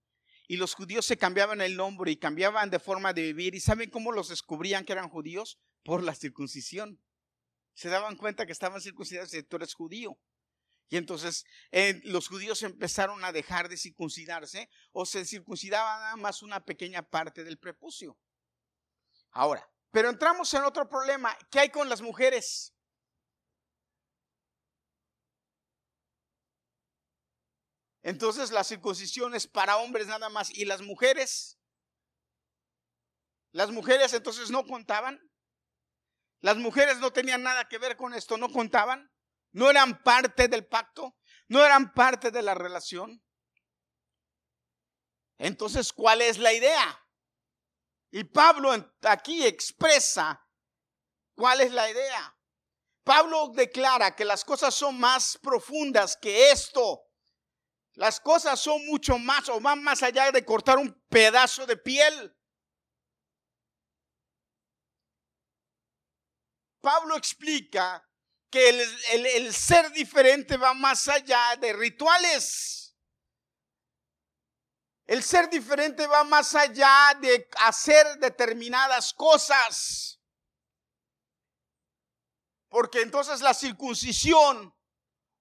y 0.48 0.58
los 0.58 0.74
judíos 0.74 1.06
se 1.06 1.18
cambiaban 1.18 1.62
el 1.62 1.78
nombre 1.78 2.10
y 2.10 2.18
cambiaban 2.18 2.72
de 2.72 2.80
forma 2.80 3.14
de 3.14 3.22
vivir. 3.22 3.54
¿Y 3.54 3.60
saben 3.60 3.92
cómo 3.92 4.12
los 4.12 4.30
descubrían 4.30 4.86
que 4.86 4.94
eran 4.94 5.08
judíos? 5.08 5.60
Por 5.84 6.02
la 6.02 6.16
circuncisión. 6.16 7.00
Se 7.76 7.90
daban 7.90 8.16
cuenta 8.16 8.48
que 8.48 8.52
estaban 8.54 8.82
circuncidados 8.82 9.34
y 9.36 9.44
tú 9.44 9.58
eres 9.58 9.76
judío. 9.76 10.18
Y 10.90 10.98
entonces 10.98 11.46
eh, 11.72 12.02
los 12.06 12.28
judíos 12.28 12.64
empezaron 12.64 13.24
a 13.24 13.32
dejar 13.32 13.70
de 13.70 13.78
circuncidarse 13.78 14.68
o 14.94 15.06
se 15.06 15.26
circuncidaba 15.26 16.00
nada 16.00 16.16
más 16.16 16.42
una 16.42 16.66
pequeña 16.66 17.04
parte 17.04 17.44
del 17.44 17.60
prepucio. 17.60 18.18
Ahora, 19.30 19.70
pero 19.92 20.10
entramos 20.10 20.52
en 20.56 20.64
otro 20.64 20.90
problema. 20.90 21.38
¿Qué 21.52 21.60
hay 21.60 21.70
con 21.70 21.88
las 21.88 22.02
mujeres? 22.02 22.74
Entonces 28.04 28.52
la 28.52 28.64
circuncisión 28.64 29.36
es 29.36 29.48
para 29.48 29.78
hombres 29.78 30.08
nada 30.08 30.30
más. 30.30 30.50
¿Y 30.52 30.66
las 30.66 30.82
mujeres? 30.82 31.60
Las 33.52 33.70
mujeres 33.72 34.14
entonces 34.14 34.50
no 34.50 34.66
contaban. 34.66 35.20
Las 36.40 36.58
mujeres 36.58 36.98
no 36.98 37.12
tenían 37.12 37.44
nada 37.44 37.68
que 37.68 37.78
ver 37.78 37.96
con 37.96 38.14
esto, 38.14 38.38
no 38.38 38.50
contaban. 38.50 39.12
No 39.54 39.70
eran 39.70 40.02
parte 40.02 40.48
del 40.48 40.66
pacto, 40.66 41.18
no 41.48 41.64
eran 41.64 41.94
parte 41.94 42.32
de 42.32 42.42
la 42.42 42.56
relación. 42.56 43.22
Entonces, 45.38 45.92
¿cuál 45.92 46.22
es 46.22 46.38
la 46.38 46.54
idea? 46.54 47.06
Y 48.12 48.24
Pablo 48.24 48.72
aquí 49.02 49.46
expresa 49.46 50.48
cuál 51.36 51.62
es 51.62 51.72
la 51.72 51.90
idea. 51.90 52.38
Pablo 53.04 53.50
declara 53.54 54.16
que 54.16 54.26
las 54.26 54.46
cosas 54.46 54.74
son 54.74 55.00
más 55.00 55.38
profundas 55.42 56.16
que 56.16 56.52
esto. 56.52 57.11
Las 57.96 58.20
cosas 58.20 58.60
son 58.60 58.86
mucho 58.86 59.18
más 59.18 59.50
o 59.50 59.60
van 59.60 59.84
más 59.84 60.02
allá 60.02 60.32
de 60.32 60.46
cortar 60.46 60.78
un 60.78 60.94
pedazo 61.10 61.66
de 61.66 61.78
piel. 61.78 62.36
Pablo 66.82 67.16
explica 67.16 68.04
que 68.50 68.70
el, 69.14 69.54
ser 69.54 69.92
diferente 69.92 70.58
va 70.58 70.74
más 70.74 71.08
allá 71.08 71.56
de 71.58 71.74
rituales. 71.74 72.98
El 75.06 75.24
ser 75.24 75.50
diferente 75.50 76.08
va 76.08 76.24
más 76.24 76.56
allá 76.56 77.18
de 77.20 77.48
hacer 77.60 78.18
determinadas 78.20 79.14
cosas. 79.14 80.22
Porque 82.68 83.02
entonces 83.02 83.42
la 83.42 83.54
circuncisión 83.54 84.74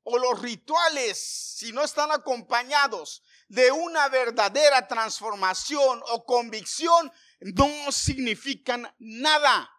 o 0.02 0.18
los 0.18 0.40
rituales, 0.40 1.18
si 1.56 1.72
no 1.72 1.82
están 1.82 2.10
acompañados 2.10 3.22
de 3.48 3.70
una 3.72 4.08
verdadera 4.08 4.86
transformación 4.86 6.00
o 6.08 6.24
convicción 6.24 7.12
no 7.40 7.90
significan 7.92 8.94
nada. 8.98 9.70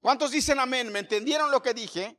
¿Cuántos 0.00 0.30
dicen 0.30 0.58
amén? 0.58 0.90
¿Me 0.92 1.00
entendieron 1.00 1.50
lo 1.50 1.62
que 1.62 1.74
dije? 1.74 2.18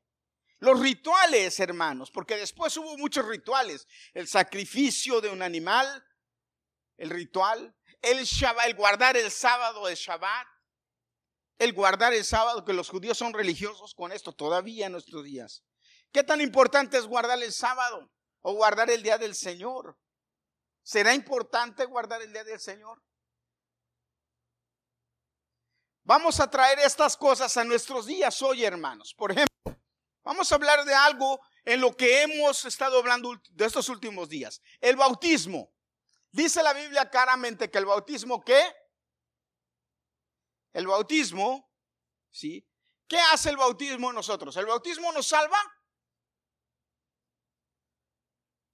Los 0.60 0.79
rituales, 0.79 1.60
hermanos, 1.60 2.12
porque 2.12 2.38
después 2.38 2.75
hubo 2.77 2.98
muchos 2.98 3.25
rituales. 3.25 3.88
El 4.13 4.27
sacrificio 4.27 5.19
de 5.19 5.29
un 5.29 5.41
animal, 5.41 6.05
el 6.98 7.10
ritual, 7.10 7.75
el 8.01 8.25
el 8.65 8.75
guardar 8.75 9.17
el 9.17 9.29
sábado 9.31 9.88
de 9.88 9.95
Shabbat, 9.95 10.48
el 11.60 11.74
guardar 11.74 12.13
el 12.13 12.24
sábado, 12.24 12.63
que 12.63 12.74
los 12.74 12.89
judíos 12.89 13.17
son 13.17 13.33
religiosos 13.33 13.93
con 13.93 14.12
esto 14.12 14.33
todavía 14.33 14.86
en 14.86 14.91
nuestros 14.93 15.24
días. 15.24 15.63
¿Qué 16.13 16.24
tan 16.24 16.39
importante 16.41 16.96
es 16.96 17.08
guardar 17.08 17.41
el 17.41 17.51
sábado 17.51 18.08
o 18.41 18.53
guardar 18.53 18.89
el 18.91 19.01
día 19.01 19.17
del 19.17 19.34
Señor? 19.34 19.98
¿Será 20.84 21.12
importante 21.15 21.86
guardar 21.86 22.22
el 22.22 22.32
día 22.32 22.43
del 22.43 22.60
Señor? 22.60 23.01
Vamos 26.03 26.39
a 26.39 26.48
traer 26.51 26.77
estas 26.79 27.17
cosas 27.17 27.58
a 27.58 27.63
nuestros 27.63 28.05
días 28.05 28.39
hoy, 28.43 28.63
hermanos. 28.63 29.15
Por 29.15 29.32
ejemplo, 29.32 29.82
vamos 30.22 30.51
a 30.51 30.55
hablar 30.55 30.86
de 30.86 30.93
algo 30.93 31.41
en 31.65 31.82
lo 31.82 31.98
que 31.98 32.22
hemos 32.22 32.63
estado 32.65 33.00
hablando 33.00 33.34
de 33.50 33.65
estos 33.65 33.89
últimos 33.89 34.29
días. 34.29 34.62
El 34.79 34.96
bautismo. 34.96 35.74
Dice 36.32 36.62
la 36.62 36.74
Biblia 36.74 37.10
claramente 37.10 37.72
que 37.72 37.79
el 37.79 37.86
bautismo, 37.86 38.43
¿qué? 38.43 38.62
El 40.74 40.86
bautismo, 40.86 41.72
¿sí? 42.29 42.67
¿Qué 43.08 43.17
hace 43.32 43.50
el 43.50 43.58
bautismo 43.58 44.10
en 44.10 44.15
nosotros? 44.15 44.55
¿El 44.58 44.67
bautismo 44.67 45.12
nos 45.12 45.25
salva? 45.25 45.58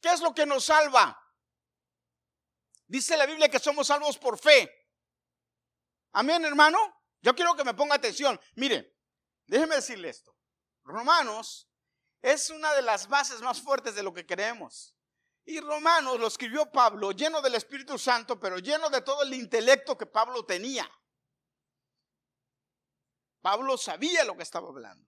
¿Qué 0.01 0.09
es 0.09 0.21
lo 0.21 0.33
que 0.33 0.45
nos 0.45 0.65
salva? 0.65 1.17
Dice 2.87 3.15
la 3.17 3.25
Biblia 3.25 3.49
que 3.49 3.59
somos 3.59 3.87
salvos 3.87 4.17
por 4.17 4.37
fe. 4.37 4.87
Amén, 6.13 6.43
hermano. 6.43 6.79
Yo 7.21 7.35
quiero 7.35 7.55
que 7.55 7.63
me 7.63 7.73
ponga 7.73 7.95
atención. 7.95 8.39
Mire, 8.55 8.97
déjeme 9.45 9.75
decirle 9.75 10.09
esto. 10.09 10.35
Romanos 10.83 11.69
es 12.21 12.49
una 12.49 12.73
de 12.73 12.81
las 12.81 13.07
bases 13.07 13.41
más 13.41 13.61
fuertes 13.61 13.95
de 13.95 14.03
lo 14.03 14.13
que 14.13 14.25
creemos. 14.25 14.95
Y 15.45 15.59
Romanos 15.59 16.19
lo 16.19 16.27
escribió 16.27 16.71
Pablo, 16.71 17.11
lleno 17.11 17.41
del 17.41 17.55
Espíritu 17.55 17.97
Santo, 17.97 18.39
pero 18.39 18.59
lleno 18.59 18.89
de 18.89 19.01
todo 19.01 19.23
el 19.23 19.33
intelecto 19.33 19.97
que 19.97 20.05
Pablo 20.05 20.45
tenía. 20.45 20.89
Pablo 23.41 23.77
sabía 23.77 24.23
lo 24.25 24.35
que 24.35 24.43
estaba 24.43 24.67
hablando. 24.67 25.07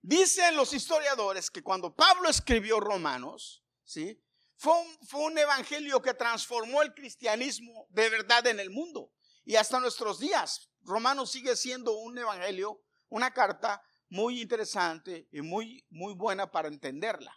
Dicen 0.00 0.56
los 0.56 0.72
historiadores 0.72 1.50
que 1.50 1.62
cuando 1.62 1.94
Pablo 1.94 2.28
escribió 2.28 2.80
Romanos, 2.80 3.64
¿sí? 3.88 4.22
Fue 4.56 4.72
un, 4.78 5.06
fue 5.06 5.20
un 5.22 5.38
evangelio 5.38 6.02
que 6.02 6.14
transformó 6.14 6.82
el 6.82 6.92
cristianismo 6.92 7.86
de 7.90 8.10
verdad 8.10 8.46
en 8.46 8.60
el 8.60 8.70
mundo. 8.70 9.12
Y 9.44 9.56
hasta 9.56 9.80
nuestros 9.80 10.20
días, 10.20 10.70
Romanos 10.82 11.32
sigue 11.32 11.56
siendo 11.56 11.96
un 11.96 12.18
evangelio, 12.18 12.82
una 13.08 13.32
carta 13.32 13.82
muy 14.10 14.42
interesante 14.42 15.28
y 15.32 15.40
muy, 15.40 15.86
muy 15.90 16.14
buena 16.14 16.50
para 16.50 16.68
entenderla. 16.68 17.34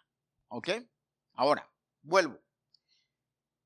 ¿Ok? 0.49 0.69
Ahora, 1.35 1.71
vuelvo. 2.01 2.37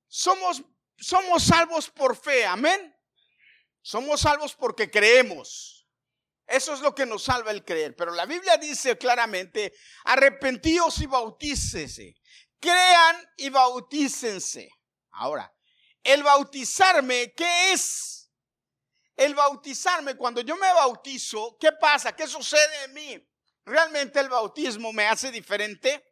Somos, 0.07 0.63
somos 0.97 1.43
salvos 1.43 1.89
por 1.89 2.15
fe, 2.15 2.45
amén. 2.45 2.95
Somos 3.81 4.21
salvos 4.21 4.53
porque 4.53 4.91
creemos. 4.91 5.87
Eso 6.45 6.73
es 6.73 6.81
lo 6.81 6.93
que 6.93 7.07
nos 7.07 7.23
salva 7.23 7.51
el 7.51 7.65
creer. 7.65 7.95
Pero 7.95 8.13
la 8.13 8.25
Biblia 8.25 8.57
dice 8.57 8.97
claramente, 8.97 9.73
arrepentíos 10.03 10.99
y 10.99 11.07
bautícese. 11.07 12.15
Crean 12.65 13.29
y 13.37 13.49
bautícense. 13.51 14.67
Ahora, 15.11 15.53
el 16.03 16.23
bautizarme, 16.23 17.31
¿qué 17.33 17.73
es? 17.73 18.31
El 19.15 19.35
bautizarme, 19.35 20.17
cuando 20.17 20.41
yo 20.41 20.55
me 20.55 20.73
bautizo, 20.73 21.57
¿qué 21.59 21.73
pasa? 21.73 22.15
¿Qué 22.15 22.25
sucede 22.25 22.85
en 22.85 22.93
mí? 22.93 23.29
¿Realmente 23.65 24.19
el 24.19 24.29
bautismo 24.29 24.91
me 24.91 25.05
hace 25.05 25.29
diferente? 25.29 26.03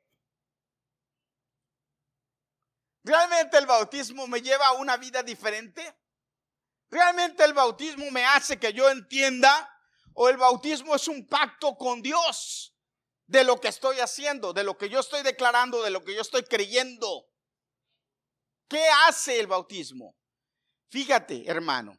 ¿Realmente 3.04 3.58
el 3.58 3.66
bautismo 3.66 4.28
me 4.28 4.40
lleva 4.40 4.68
a 4.68 4.74
una 4.74 4.96
vida 4.98 5.24
diferente? 5.24 5.98
¿Realmente 6.92 7.44
el 7.44 7.54
bautismo 7.54 8.12
me 8.12 8.26
hace 8.26 8.60
que 8.60 8.72
yo 8.74 8.92
entienda 8.92 9.76
o 10.14 10.30
el 10.30 10.38
bautismo 10.38 10.94
es 10.94 11.08
un 11.08 11.28
pacto 11.28 11.76
con 11.76 12.04
Dios 12.04 12.73
de 13.34 13.44
lo 13.44 13.60
que 13.60 13.70
estoy 13.70 14.00
haciendo, 14.00 14.54
de 14.54 14.64
lo 14.64 14.78
que 14.78 14.90
yo 14.90 15.00
estoy 15.00 15.24
declarando, 15.24 15.82
de 15.82 15.90
lo 15.90 16.04
que 16.04 16.14
yo 16.14 16.22
estoy 16.22 16.44
creyendo. 16.44 17.26
¿Qué 18.70 18.86
hace 19.08 19.40
el 19.40 19.48
bautismo? 19.48 20.16
Fíjate, 20.90 21.44
hermano, 21.50 21.98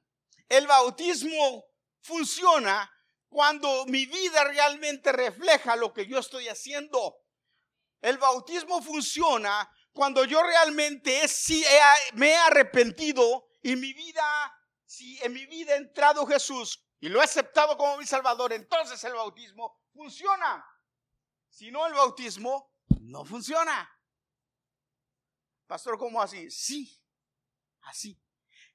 el 0.48 0.68
bautismo 0.68 1.64
funciona 2.02 2.88
cuando 3.28 3.84
mi 3.86 4.06
vida 4.06 4.44
realmente 4.44 5.10
refleja 5.10 5.74
lo 5.74 5.92
que 5.92 6.06
yo 6.06 6.20
estoy 6.20 6.46
haciendo. 6.46 7.16
El 8.00 8.18
bautismo 8.18 8.80
funciona 8.80 9.68
cuando 9.92 10.24
yo 10.24 10.40
realmente 10.40 11.26
si 11.26 11.64
me 12.12 12.30
he 12.30 12.36
arrepentido 12.36 13.48
y 13.60 13.74
mi 13.74 13.92
vida, 13.92 14.54
si 14.84 15.18
en 15.24 15.32
mi 15.32 15.46
vida 15.46 15.72
ha 15.74 15.78
entrado 15.78 16.24
Jesús 16.26 16.80
y 17.00 17.08
lo 17.08 17.20
he 17.20 17.24
aceptado 17.24 17.76
como 17.76 17.96
mi 17.96 18.06
Salvador, 18.06 18.52
entonces 18.52 19.02
el 19.02 19.14
bautismo 19.14 19.80
funciona. 19.92 20.64
Si 21.54 21.70
no, 21.70 21.86
el 21.86 21.92
bautismo 21.92 22.74
no 23.00 23.24
funciona. 23.24 23.88
Pastor, 25.68 25.96
¿cómo 25.96 26.20
así? 26.20 26.50
Sí, 26.50 27.00
así. 27.82 28.20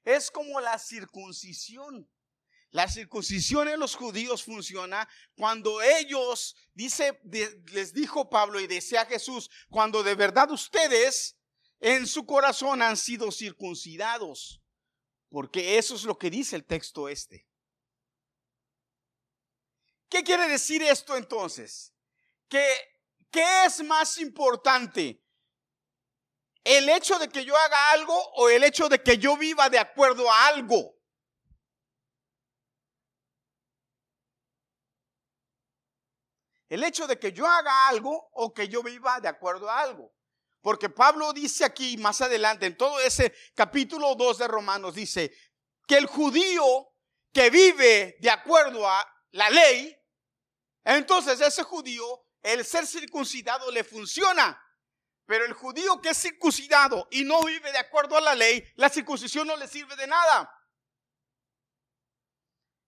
Es 0.02 0.30
como 0.30 0.58
la 0.60 0.78
circuncisión. 0.78 2.10
La 2.70 2.88
circuncisión 2.88 3.68
en 3.68 3.80
los 3.80 3.96
judíos 3.96 4.44
funciona 4.44 5.06
cuando 5.36 5.82
ellos, 5.82 6.56
dice, 6.72 7.20
les 7.66 7.92
dijo 7.92 8.30
Pablo 8.30 8.58
y 8.58 8.66
decía 8.66 9.04
Jesús, 9.04 9.50
cuando 9.68 10.02
de 10.02 10.14
verdad 10.14 10.50
ustedes 10.50 11.36
en 11.80 12.06
su 12.06 12.24
corazón 12.24 12.80
han 12.80 12.96
sido 12.96 13.30
circuncidados. 13.30 14.62
Porque 15.28 15.76
eso 15.76 15.96
es 15.96 16.04
lo 16.04 16.16
que 16.16 16.30
dice 16.30 16.56
el 16.56 16.64
texto 16.64 17.10
este. 17.10 17.46
¿Qué 20.08 20.24
quiere 20.24 20.48
decir 20.48 20.82
esto 20.82 21.14
entonces? 21.18 21.92
Que, 22.50 22.66
¿Qué 23.30 23.64
es 23.64 23.82
más 23.84 24.18
importante? 24.18 25.24
¿El 26.64 26.88
hecho 26.88 27.18
de 27.18 27.28
que 27.28 27.44
yo 27.44 27.56
haga 27.56 27.92
algo 27.92 28.14
o 28.34 28.50
el 28.50 28.64
hecho 28.64 28.88
de 28.88 29.02
que 29.02 29.16
yo 29.16 29.36
viva 29.36 29.70
de 29.70 29.78
acuerdo 29.78 30.30
a 30.30 30.48
algo? 30.48 30.96
El 36.68 36.84
hecho 36.84 37.06
de 37.06 37.18
que 37.18 37.32
yo 37.32 37.46
haga 37.46 37.88
algo 37.88 38.30
o 38.32 38.52
que 38.52 38.68
yo 38.68 38.82
viva 38.82 39.20
de 39.20 39.28
acuerdo 39.28 39.70
a 39.70 39.80
algo. 39.80 40.12
Porque 40.60 40.90
Pablo 40.90 41.32
dice 41.32 41.64
aquí 41.64 41.96
más 41.96 42.20
adelante, 42.20 42.66
en 42.66 42.76
todo 42.76 43.00
ese 43.00 43.32
capítulo 43.54 44.14
2 44.14 44.38
de 44.38 44.48
Romanos, 44.48 44.94
dice 44.94 45.32
que 45.86 45.96
el 45.96 46.06
judío 46.06 46.92
que 47.32 47.48
vive 47.48 48.16
de 48.20 48.30
acuerdo 48.30 48.86
a 48.86 49.04
la 49.30 49.48
ley 49.48 49.96
entonces 50.84 51.40
ese 51.40 51.62
judío, 51.62 52.26
el 52.42 52.64
ser 52.64 52.86
circuncidado 52.86 53.70
le 53.70 53.84
funciona. 53.84 54.60
Pero 55.26 55.44
el 55.44 55.52
judío 55.52 56.00
que 56.00 56.10
es 56.10 56.18
circuncidado 56.18 57.06
y 57.10 57.24
no 57.24 57.42
vive 57.44 57.70
de 57.70 57.78
acuerdo 57.78 58.16
a 58.16 58.20
la 58.20 58.34
ley, 58.34 58.64
la 58.74 58.88
circuncisión 58.88 59.46
no 59.46 59.56
le 59.56 59.68
sirve 59.68 59.94
de 59.96 60.06
nada. 60.06 60.52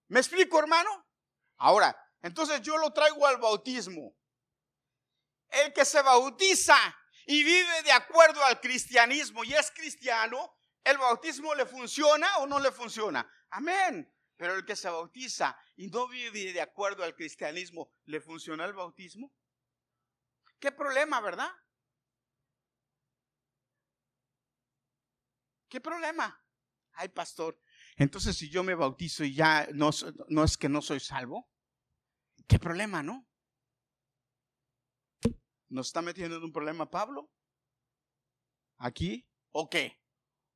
¿Me 0.09 0.19
explico, 0.21 0.59
hermano? 0.59 1.07
Ahora, 1.59 1.97
entonces 2.21 2.61
yo 2.61 2.77
lo 2.79 2.93
traigo 2.93 3.27
al 3.27 3.39
bautismo. 3.39 4.17
El 5.49 5.73
que 5.73 5.85
se 5.85 6.03
bautiza 6.03 6.77
y 7.27 7.45
vive 7.45 7.83
de 7.83 7.93
acuerdo 7.93 8.43
al 8.45 8.61
cristianismo 8.61 9.45
y 9.45 9.55
es 9.55 9.71
cristiano, 9.71 10.57
¿el 10.83 10.99
bautismo 10.99 11.55
le 11.55 11.67
funciona 11.67 12.39
o 12.39 12.47
no 12.47 12.59
le 12.59 12.73
funciona? 12.73 13.31
Amén. 13.51 14.13
Pero 14.37 14.55
el 14.55 14.65
que 14.65 14.75
se 14.75 14.89
bautiza 14.89 15.57
y 15.77 15.87
no 15.89 16.09
vive 16.09 16.53
de 16.53 16.61
acuerdo 16.61 17.05
al 17.05 17.15
cristianismo, 17.15 17.93
¿le 18.07 18.21
funciona 18.21 18.65
el 18.65 18.73
bautismo? 18.73 19.33
¿Qué 20.63 20.71
problema, 20.71 21.21
verdad? 21.21 21.51
¿Qué 25.69 25.81
problema? 25.81 26.41
Ay, 26.93 27.09
pastor, 27.09 27.61
entonces 27.97 28.37
si 28.37 28.49
yo 28.49 28.63
me 28.63 28.77
bautizo 28.77 29.25
y 29.25 29.35
ya 29.35 29.67
no, 29.75 29.91
no 30.29 30.45
es 30.45 30.57
que 30.57 30.69
no 30.69 30.81
soy 30.81 31.01
salvo, 31.01 31.51
¿qué 32.47 32.61
problema, 32.61 33.03
no? 33.03 33.27
¿Nos 35.69 35.89
está 35.89 36.01
metiendo 36.01 36.37
en 36.37 36.45
un 36.45 36.53
problema 36.53 36.89
Pablo? 36.89 37.29
¿Aquí? 38.79 39.29
¿O 39.51 39.69
qué? 39.69 40.01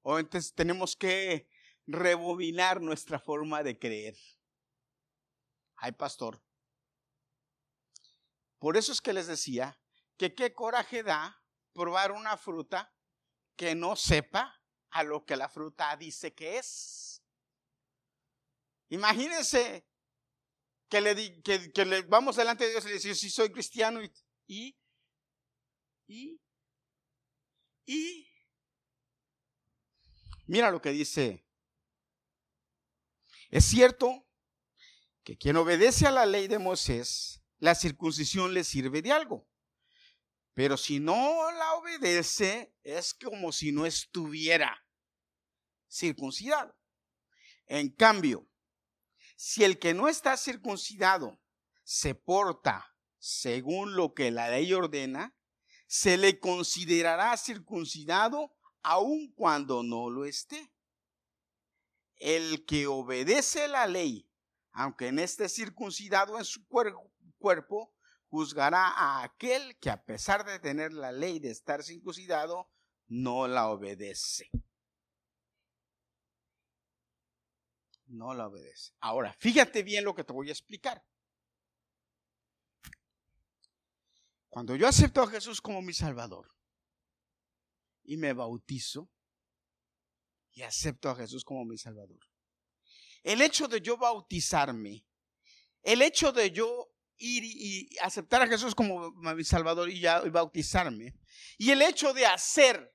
¿O 0.03 0.21
entonces 0.21 0.55
tenemos 0.55 0.95
que 0.95 1.49
rebobinar 1.88 2.81
nuestra 2.81 3.19
forma 3.19 3.64
de 3.64 3.77
creer. 3.77 4.16
Ay, 5.75 5.90
pastor. 5.90 6.40
Por 8.61 8.77
eso 8.77 8.92
es 8.92 9.01
que 9.01 9.12
les 9.12 9.27
decía 9.27 9.81
que 10.16 10.35
qué 10.35 10.52
coraje 10.55 11.02
da 11.02 11.42
probar 11.72 12.12
una 12.12 12.37
fruta 12.37 12.92
que 13.57 13.74
no 13.74 13.96
sepa 13.96 14.61
a 14.90 15.02
lo 15.02 15.24
que 15.24 15.37
la 15.37 15.48
fruta 15.48 15.94
dice 15.96 16.35
que 16.35 16.59
es. 16.59 17.22
Imagínense 18.88 19.87
que 20.88 21.00
le, 21.00 21.42
que, 21.42 21.85
le 21.85 22.02
vamos 22.02 22.37
delante 22.37 22.64
de 22.64 22.70
Dios 22.70 22.85
y 22.85 22.88
le 22.88 22.94
decimos, 22.94 23.18
si 23.18 23.31
soy 23.31 23.50
cristiano 23.50 24.02
y, 24.02 24.12
y, 24.46 24.79
y, 26.07 26.40
y, 27.85 28.29
mira 30.46 30.70
lo 30.70 30.81
que 30.81 30.90
dice. 30.90 31.44
Es 33.50 33.64
cierto 33.64 34.26
que 35.24 35.37
quien 35.37 35.57
obedece 35.57 36.07
a 36.07 36.11
la 36.11 36.26
ley 36.26 36.46
de 36.46 36.59
Moisés, 36.59 37.42
la 37.59 37.74
circuncisión 37.74 38.55
le 38.55 38.64
sirve 38.64 39.02
de 39.02 39.12
algo. 39.12 39.48
Pero 40.57 40.79
si 40.79 41.01
no 41.01 41.53
la 41.53 41.75
obedece, 41.75 42.75
es 42.83 43.12
como 43.12 43.53
si 43.53 43.73
no 43.73 43.85
estuviera 43.85 44.83
circuncidado. 45.87 46.75
En 47.66 47.90
cambio, 47.90 48.49
si 49.37 49.64
el 49.64 49.79
que 49.79 49.92
no 49.92 50.09
está 50.09 50.35
circuncidado 50.38 51.38
se 51.85 52.14
porta 52.14 52.97
según 53.19 53.97
lo 53.97 54.14
que 54.14 54.31
la 54.31 54.49
ley 54.49 54.73
ordena, 54.73 55.37
se 55.87 56.16
le 56.16 56.40
considerará 56.40 57.37
circuncidado 57.37 58.57
aun 58.83 59.31
cuando 59.35 59.83
no 59.83 60.09
lo 60.09 60.25
esté. 60.25 60.73
El 62.14 62.64
que 62.64 62.87
obedece 62.87 63.69
la 63.69 63.87
ley, 63.87 64.27
aunque 64.73 65.12
no 65.12 65.21
esté 65.21 65.51
circuncidado 65.51 66.38
en 66.38 66.47
su 66.47 66.66
cuerpo, 66.66 67.92
juzgará 68.28 68.88
a 68.88 69.22
aquel 69.24 69.78
que 69.78 69.90
a 69.90 70.04
pesar 70.04 70.44
de 70.44 70.58
tener 70.58 70.92
la 70.92 71.12
ley 71.12 71.38
de 71.38 71.50
estar 71.50 71.82
circuncidado, 71.82 72.68
no 73.08 73.46
la 73.46 73.68
obedece. 73.68 74.50
No 78.06 78.34
la 78.34 78.46
obedece. 78.46 78.92
Ahora, 79.00 79.32
fíjate 79.38 79.82
bien 79.82 80.04
lo 80.04 80.14
que 80.14 80.24
te 80.24 80.32
voy 80.32 80.48
a 80.48 80.52
explicar. 80.52 81.04
Cuando 84.48 84.74
yo 84.74 84.88
acepto 84.88 85.22
a 85.22 85.28
Jesús 85.28 85.60
como 85.60 85.82
mi 85.82 85.92
Salvador 85.92 86.54
y 88.04 88.16
me 88.16 88.32
bautizo 88.32 89.10
y 90.52 90.62
acepto 90.62 91.10
a 91.10 91.16
Jesús 91.16 91.44
como 91.44 91.64
mi 91.64 91.76
Salvador, 91.76 92.20
el 93.22 93.42
hecho 93.42 93.68
de 93.68 93.80
yo 93.80 93.98
bautizarme, 93.98 95.04
el 95.82 96.00
hecho 96.00 96.32
de 96.32 96.52
yo 96.52 96.95
ir 97.18 97.44
y, 97.44 97.96
aceptar 98.00 98.42
a 98.42 98.46
Jesús 98.46 98.74
como 98.74 99.11
mi 99.12 99.44
Salvador 99.44 99.90
y, 99.90 100.00
ya, 100.00 100.20
bautizarme. 100.20 101.14
Y 101.59 101.70
el 101.70 101.83
hecho 101.83 102.12
de 102.12 102.26
hacer, 102.26 102.94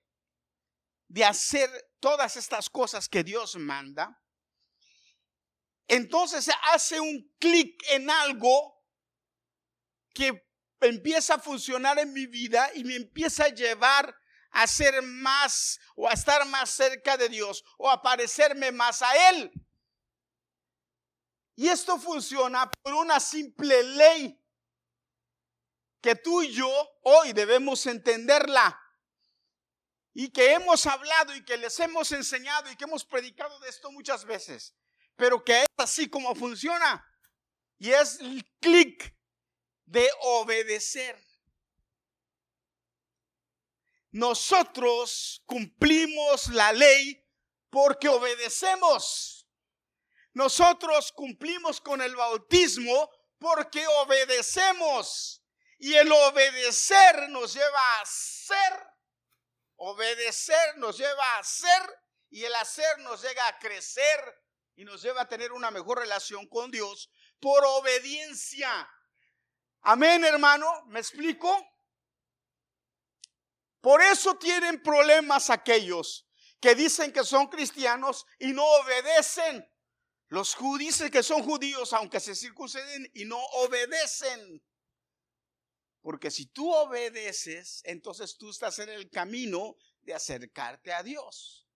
de 1.08 1.26
hacer 1.26 1.70
todas 2.00 2.38
estas 2.38 2.70
cosas 2.70 3.08
que 3.08 3.24
Dios 3.24 3.56
manda, 3.56 4.22
entonces 5.88 6.50
hace 6.72 7.00
un 7.00 7.34
clic 7.40 7.82
en 7.90 8.10
algo 8.10 8.82
que 10.14 10.48
empieza 10.80 11.36
a 11.36 11.40
funcionar 11.40 12.00
en 12.00 12.14
mi 12.14 12.26
vida 12.28 12.70
y 12.76 12.84
me 12.84 12.96
empieza 12.96 13.46
a 13.46 13.50
llevar 13.50 14.16
a 14.52 14.68
ser 14.68 15.02
más 15.02 15.80
o 15.96 16.10
a 16.10 16.14
estar 16.14 16.46
más 16.48 16.70
cerca 16.70 17.18
de 17.18 17.30
Dios 17.30 17.64
o 17.78 17.90
a 17.90 18.02
parecerme 18.02 18.72
más 18.72 19.02
a 19.02 19.30
Él. 19.30 19.52
Y 21.62 21.70
esto 21.70 22.00
funciona 22.00 22.72
por 22.82 22.96
una 22.96 23.20
simple 23.20 23.84
ley 23.84 24.44
que 26.02 26.16
tú 26.16 26.42
y 26.42 26.52
yo 26.52 26.68
hoy 27.04 27.34
debemos 27.34 27.86
entenderla. 27.86 28.82
Y 30.12 30.32
que 30.32 30.54
hemos 30.54 30.88
hablado 30.88 31.36
y 31.36 31.46
que 31.46 31.58
les 31.58 31.80
hemos 31.80 32.12
enseñado 32.14 32.72
y 32.72 32.76
que 32.76 32.86
hemos 32.86 33.06
predicado 33.06 33.60
de 33.60 33.70
esto 33.70 33.92
muchas 33.92 34.26
veces. 34.26 34.76
Pero 35.16 35.44
que 35.44 35.62
es 35.62 35.68
así 35.78 36.10
como 36.10 36.34
funciona. 36.34 37.08
Y 37.78 37.92
es 37.92 38.20
el 38.22 38.44
clic 38.60 39.16
de 39.86 40.10
obedecer. 40.22 41.24
Nosotros 44.10 45.44
cumplimos 45.46 46.48
la 46.48 46.74
ley 46.74 47.24
porque 47.70 48.10
obedecemos. 48.10 49.41
Nosotros 50.34 51.12
cumplimos 51.12 51.82
con 51.82 52.02
el 52.02 52.16
bautismo 52.16 53.10
porque 53.38 53.86
obedecemos. 53.88 55.44
Y 55.78 55.96
el 55.96 56.12
obedecer 56.12 57.30
nos 57.30 57.54
lleva 57.54 58.00
a 58.00 58.06
ser. 58.06 58.88
Obedecer 59.78 60.78
nos 60.78 60.98
lleva 60.98 61.38
a 61.38 61.44
ser. 61.44 61.82
Y 62.30 62.44
el 62.46 62.54
hacer 62.56 63.00
nos 63.00 63.22
llega 63.22 63.48
a 63.48 63.60
crecer 63.60 64.42
y 64.76 64.86
nos 64.86 65.02
lleva 65.02 65.22
a 65.22 65.28
tener 65.28 65.52
una 65.52 65.70
mejor 65.70 66.00
relación 66.00 66.48
con 66.48 66.72
Dios 66.72 67.12
por 67.40 67.64
obediencia. 67.66 68.90
Amén, 69.82 70.24
hermano. 70.24 70.86
¿Me 70.88 71.00
explico? 71.00 71.68
Por 73.82 74.02
eso 74.02 74.36
tienen 74.36 74.82
problemas 74.82 75.50
aquellos 75.50 76.28
que 76.60 76.76
dicen 76.76 77.12
que 77.12 77.24
son 77.24 77.48
cristianos 77.48 78.26
y 78.40 78.54
no 78.54 78.64
obedecen. 78.64 79.68
Los 80.32 80.56
judíos 80.56 81.04
que 81.12 81.24
son 81.24 81.44
judíos, 81.44 81.92
aunque 81.92 82.22
se 82.22 82.36
circunciden 82.36 83.12
y 83.14 83.26
no 83.26 83.38
obedecen. 83.38 84.64
Porque 86.00 86.32
si 86.32 86.46
tú 86.46 86.74
obedeces, 86.74 87.82
entonces 87.84 88.38
tú 88.38 88.50
estás 88.50 88.80
en 88.80 88.88
el 88.88 89.10
camino 89.10 89.76
de 90.00 90.14
acercarte 90.14 90.94
a 90.94 91.04
Dios. 91.04 91.68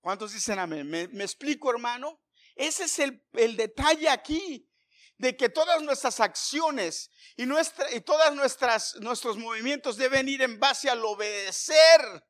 ¿Cuántos 0.00 0.34
dicen 0.34 0.60
amén? 0.60 0.88
¿Me, 0.88 1.24
explico, 1.24 1.68
hermano? 1.68 2.22
Ese 2.54 2.84
es 2.84 3.00
el, 3.00 3.56
detalle 3.56 4.08
aquí, 4.08 4.70
de 5.18 5.36
que 5.36 5.48
todas 5.48 5.82
nuestras 5.82 6.20
acciones 6.20 7.10
y, 7.36 7.44
nuestra, 7.44 7.90
y 7.90 8.04
nuestras, 8.36 8.94
nuestros 9.00 9.36
movimientos 9.36 9.96
deben 9.96 10.28
ir 10.28 10.42
en 10.42 10.60
base 10.60 10.88
al 10.88 11.04
obedecer. 11.04 12.24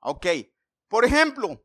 Ok, 0.00 0.26
por 0.86 1.06
ejemplo, 1.06 1.64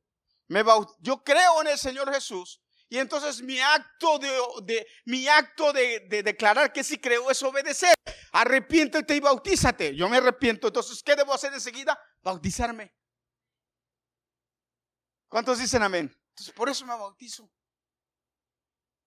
yo 0.99 1.23
creo 1.23 1.61
en 1.61 1.67
el 1.67 1.77
Señor 1.77 2.13
Jesús 2.13 2.61
y 2.93 2.99
entonces 2.99 3.41
mi 3.41 3.59
acto 3.59 4.19
de, 4.19 4.85
mi 5.05 5.27
acto 5.27 5.73
de, 5.73 6.21
declarar 6.23 6.71
que 6.71 6.83
sí 6.83 6.99
creo 6.99 7.31
es 7.31 7.41
obedecer. 7.41 7.95
Arrepiéntete 8.33 9.15
y 9.15 9.19
bautízate. 9.19 9.95
Yo 9.95 10.07
me 10.07 10.17
arrepiento. 10.17 10.67
Entonces, 10.67 11.01
¿qué 11.01 11.15
debo 11.15 11.33
hacer 11.33 11.51
enseguida? 11.53 11.99
Bautizarme. 12.21 12.93
¿Cuántos 15.27 15.57
dicen 15.57 15.81
amén? 15.81 16.15
Entonces, 16.29 16.53
por 16.53 16.69
eso 16.69 16.85
me 16.85 16.93
bautizo. 16.95 17.51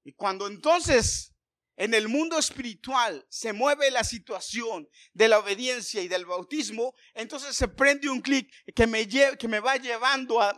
Y 0.03 0.12
cuando 0.14 0.49
entonces 0.49 1.36
en 1.76 1.92
el 1.92 2.08
mundo 2.08 2.38
espiritual 2.38 3.26
se 3.28 3.52
mueve 3.52 3.90
la 3.90 4.02
situación 4.02 4.88
de 5.12 5.28
la 5.28 5.38
obediencia 5.38 6.02
y 6.02 6.08
del 6.08 6.24
bautismo, 6.24 6.94
entonces 7.14 7.54
se 7.54 7.68
prende 7.68 8.08
un 8.08 8.22
clic 8.22 8.50
que 8.74 8.86
me, 8.86 9.06
que 9.06 9.48
me 9.48 9.60
va 9.60 9.76
llevando 9.76 10.40
a, 10.40 10.56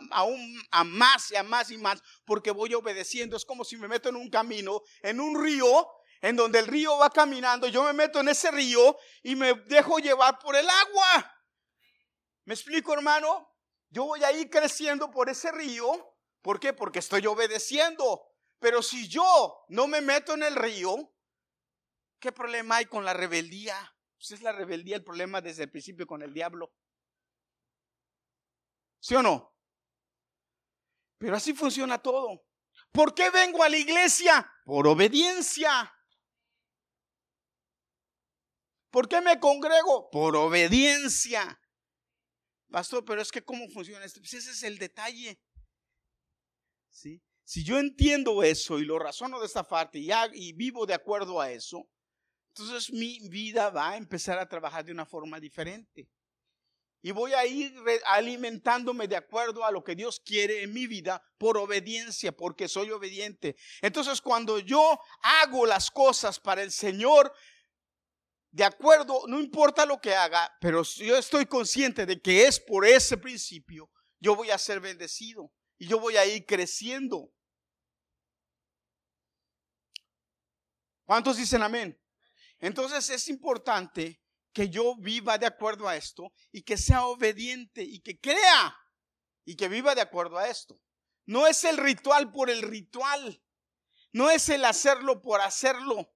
a 0.71 0.85
más 0.85 1.33
y 1.33 1.37
a 1.37 1.43
más 1.43 1.71
y 1.71 1.77
más, 1.77 2.01
porque 2.25 2.53
voy 2.53 2.73
obedeciendo. 2.75 3.37
Es 3.37 3.45
como 3.45 3.65
si 3.65 3.77
me 3.77 3.89
meto 3.89 4.09
en 4.09 4.17
un 4.17 4.31
camino, 4.31 4.83
en 5.03 5.21
un 5.21 5.43
río, 5.43 5.89
en 6.21 6.37
donde 6.37 6.61
el 6.61 6.67
río 6.67 6.97
va 6.99 7.11
caminando, 7.11 7.69
yo 7.69 7.83
me 7.85 7.93
meto 7.93 8.21
en 8.21 8.29
ese 8.29 8.51
río 8.51 8.97
y 9.23 9.37
me 9.37 9.55
dejo 9.55 9.99
llevar 9.99 10.39
por 10.39 10.57
el 10.57 10.69
agua. 10.69 11.35
¿Me 12.45 12.55
explico, 12.55 12.93
hermano? 12.93 13.49
Yo 13.91 14.05
voy 14.05 14.23
a 14.25 14.33
ir 14.33 14.49
creciendo 14.51 15.11
por 15.11 15.29
ese 15.29 15.51
río. 15.53 16.17
¿Por 16.43 16.61
qué? 16.61 16.73
Porque 16.73 16.99
estoy 17.01 17.27
obedeciendo. 17.27 18.23
Pero 18.59 18.83
si 18.83 19.09
yo 19.09 19.65
no 19.69 19.87
me 19.87 20.01
meto 20.01 20.35
en 20.35 20.43
el 20.43 20.57
río, 20.57 21.15
¿qué 22.19 22.33
problema 22.33 22.77
hay 22.77 22.87
con 22.87 23.05
la 23.05 23.15
rebeldía? 23.15 23.77
Pues 24.17 24.33
es 24.33 24.43
la 24.43 24.53
rebeldía 24.53 24.97
el 24.97 25.05
problema 25.05 25.41
desde 25.41 25.65
el 25.65 25.71
principio 25.71 26.07
con 26.07 26.23
el 26.23 26.35
diablo. 26.35 26.73
¿Sí 29.01 29.15
o 29.15 29.23
no? 29.23 29.55
Pero 31.19 31.37
así 31.37 31.53
funciona 31.55 31.99
todo. 31.99 32.45
¿Por 32.91 33.15
qué 33.15 33.31
vengo 33.31 33.63
a 33.63 33.69
la 33.69 33.77
iglesia? 33.77 34.51
Por 34.65 34.89
obediencia. 34.89 35.95
¿Por 38.91 39.09
qué 39.09 39.21
me 39.21 39.39
congrego? 39.39 40.11
Por 40.11 40.35
obediencia. 40.35 41.61
Pastor, 42.71 43.05
pero 43.05 43.23
es 43.23 43.31
que 43.31 43.45
¿cómo 43.45 43.69
funciona 43.69 44.05
esto? 44.05 44.21
Pues 44.21 44.35
ese 44.35 44.51
es 44.51 44.63
el 44.63 44.79
detalle. 44.79 45.41
¿Sí? 46.91 47.23
Si 47.49 47.65
yo 47.65 47.79
entiendo 47.79 48.43
eso 48.43 48.79
y 48.79 48.85
lo 48.85 48.99
razono 48.99 49.41
de 49.41 49.47
esta 49.47 49.67
parte 49.67 49.99
y, 49.99 50.53
vivo 50.53 50.85
de 50.85 50.93
acuerdo 50.93 51.41
a 51.41 51.51
eso, 51.51 51.89
entonces 52.49 52.93
mi 52.93 53.27
vida 53.31 53.71
va 53.71 53.93
a 53.93 53.97
empezar 53.97 54.39
a 54.39 54.47
trabajar 54.47 54.85
de 54.85 54.93
una 54.93 55.07
forma 55.07 55.41
diferente. 55.41 56.11
Y 57.01 57.11
voy 57.11 57.33
a 57.33 57.47
ir 57.47 57.75
alimentándome 58.05 59.09
de 59.09 59.17
acuerdo 59.17 59.65
a 59.65 59.71
lo 59.71 59.83
que 59.83 59.95
Dios 59.95 60.21
quiere 60.21 60.63
en 60.63 60.75
mi 60.75 60.87
vida 60.87 61.23
por 61.39 61.57
obediencia, 61.57 62.33
porque 62.33 62.69
soy 62.69 62.91
obediente. 62.91 63.57
Entonces 63.81 64.21
cuando 64.21 64.59
yo 64.59 65.01
hago 65.23 65.65
las 65.65 65.91
cosas 65.91 66.39
para 66.39 66.63
el 66.63 66.71
Señor, 66.71 67.33
de 68.51 68.65
acuerdo, 68.65 69.23
no 69.27 69.41
importa 69.41 69.87
lo 69.87 70.03
que 70.03 70.15
haga, 70.15 70.55
pero 70.61 70.83
yo 70.83 71.17
estoy 71.17 71.47
consciente 71.47 72.05
de 72.05 72.21
que 72.21 72.47
es 72.47 72.61
por 72.61 72.85
ese 72.85 73.17
principio, 73.17 73.91
yo 74.21 74.37
voy 74.37 74.51
a 74.51 74.59
ser 74.59 74.81
bendecido 74.81 75.51
y 75.79 75.89
yo 75.89 75.99
voy 75.99 76.19
a 76.19 76.27
ir 76.27 76.45
creciendo. 76.45 77.33
¿Cuántos 81.09 81.39
dicen 81.39 81.63
amén? 81.63 81.99
Entonces 82.59 83.09
es 83.09 83.29
importante 83.29 84.21
que 84.53 84.69
yo 84.69 84.95
viva 84.99 85.39
de 85.39 85.47
acuerdo 85.47 85.89
a 85.89 85.97
esto 85.97 86.35
y 86.53 86.61
que 86.61 86.77
sea 86.77 87.07
obediente 87.07 87.83
y 87.83 88.01
que 88.01 88.21
crea 88.21 88.77
y 89.47 89.57
que 89.57 89.69
viva 89.69 89.95
de 89.95 90.03
acuerdo 90.03 90.37
a 90.37 90.49
esto. 90.51 90.79
No 91.25 91.47
es 91.47 91.65
el 91.65 91.79
ritual 91.79 92.31
por 92.31 92.51
el 92.51 92.61
ritual, 92.61 93.43
no 94.13 94.29
es 94.29 94.51
el 94.51 94.67
hacerlo 94.67 95.23
por 95.23 95.41
hacerlo, 95.41 96.15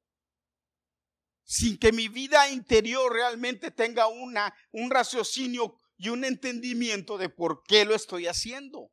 sin 1.42 1.78
que 1.78 1.90
mi 1.90 2.09
vida 2.09 2.50
interior 2.50 3.11
realmente 3.11 3.70
tenga 3.70 4.09
una, 4.09 4.55
un 4.72 4.90
raciocinio 4.90 5.74
y 5.96 6.11
un 6.11 6.26
entendimiento 6.26 7.16
de 7.16 7.31
por 7.31 7.62
qué 7.62 7.87
lo 7.87 7.94
estoy 7.94 8.26
haciendo. 8.26 8.92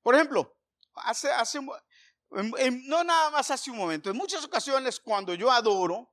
Por 0.00 0.14
ejemplo, 0.14 0.56
hace, 0.94 1.28
hace, 1.32 1.58
no 2.30 3.04
nada 3.04 3.30
más 3.30 3.50
hace 3.50 3.70
un 3.70 3.76
momento, 3.76 4.10
en 4.10 4.16
muchas 4.16 4.44
ocasiones 4.44 5.00
cuando 5.00 5.34
yo 5.34 5.50
adoro, 5.50 6.12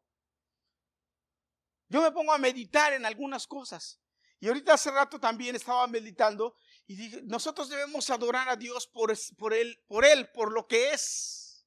yo 1.90 2.02
me 2.02 2.12
pongo 2.12 2.34
a 2.34 2.38
meditar 2.38 2.94
en 2.94 3.06
algunas 3.06 3.48
cosas. 3.48 4.00
Y 4.40 4.48
ahorita 4.48 4.74
hace 4.74 4.92
rato 4.92 5.20
también 5.20 5.56
estaba 5.56 5.88
meditando 5.88 6.56
y 6.86 6.96
dije, 6.96 7.22
nosotros 7.24 7.70
debemos 7.70 8.10
adorar 8.10 8.50
a 8.50 8.56
Dios 8.56 8.88
por, 8.88 9.12
por, 9.36 9.54
él, 9.54 9.84
por 9.88 10.06
Él, 10.06 10.30
por 10.32 10.52
lo 10.52 10.68
que 10.68 10.92
es. 10.92 11.66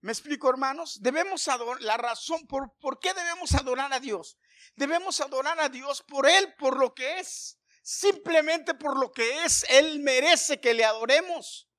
¿Me 0.00 0.12
explico, 0.12 0.48
hermanos? 0.48 1.02
Debemos 1.02 1.48
adorar, 1.48 1.82
la 1.82 1.96
razón 1.96 2.46
por, 2.46 2.72
por 2.78 3.00
qué 3.00 3.12
debemos 3.12 3.54
adorar 3.54 3.92
a 3.92 3.98
Dios. 3.98 4.38
Debemos 4.76 5.20
adorar 5.20 5.58
a 5.60 5.68
Dios 5.68 6.02
por 6.02 6.28
Él, 6.28 6.54
por 6.56 6.78
lo 6.78 6.94
que 6.94 7.18
es. 7.18 7.58
Simplemente 7.90 8.74
por 8.74 9.00
lo 9.00 9.10
que 9.10 9.44
es, 9.44 9.64
Él 9.70 10.00
merece 10.00 10.60
que 10.60 10.74
le 10.74 10.84
adoremos. 10.84 11.70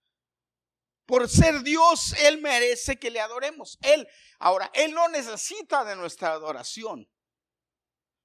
Por 1.05 1.29
ser 1.29 1.61
Dios, 1.61 2.13
Él 2.13 2.41
merece 2.41 2.97
que 2.97 3.11
le 3.11 3.19
adoremos. 3.19 3.77
Él, 3.83 4.07
ahora, 4.39 4.71
Él 4.73 4.91
no 4.91 5.07
necesita 5.09 5.83
de 5.83 5.95
nuestra 5.95 6.31
adoración. 6.31 7.07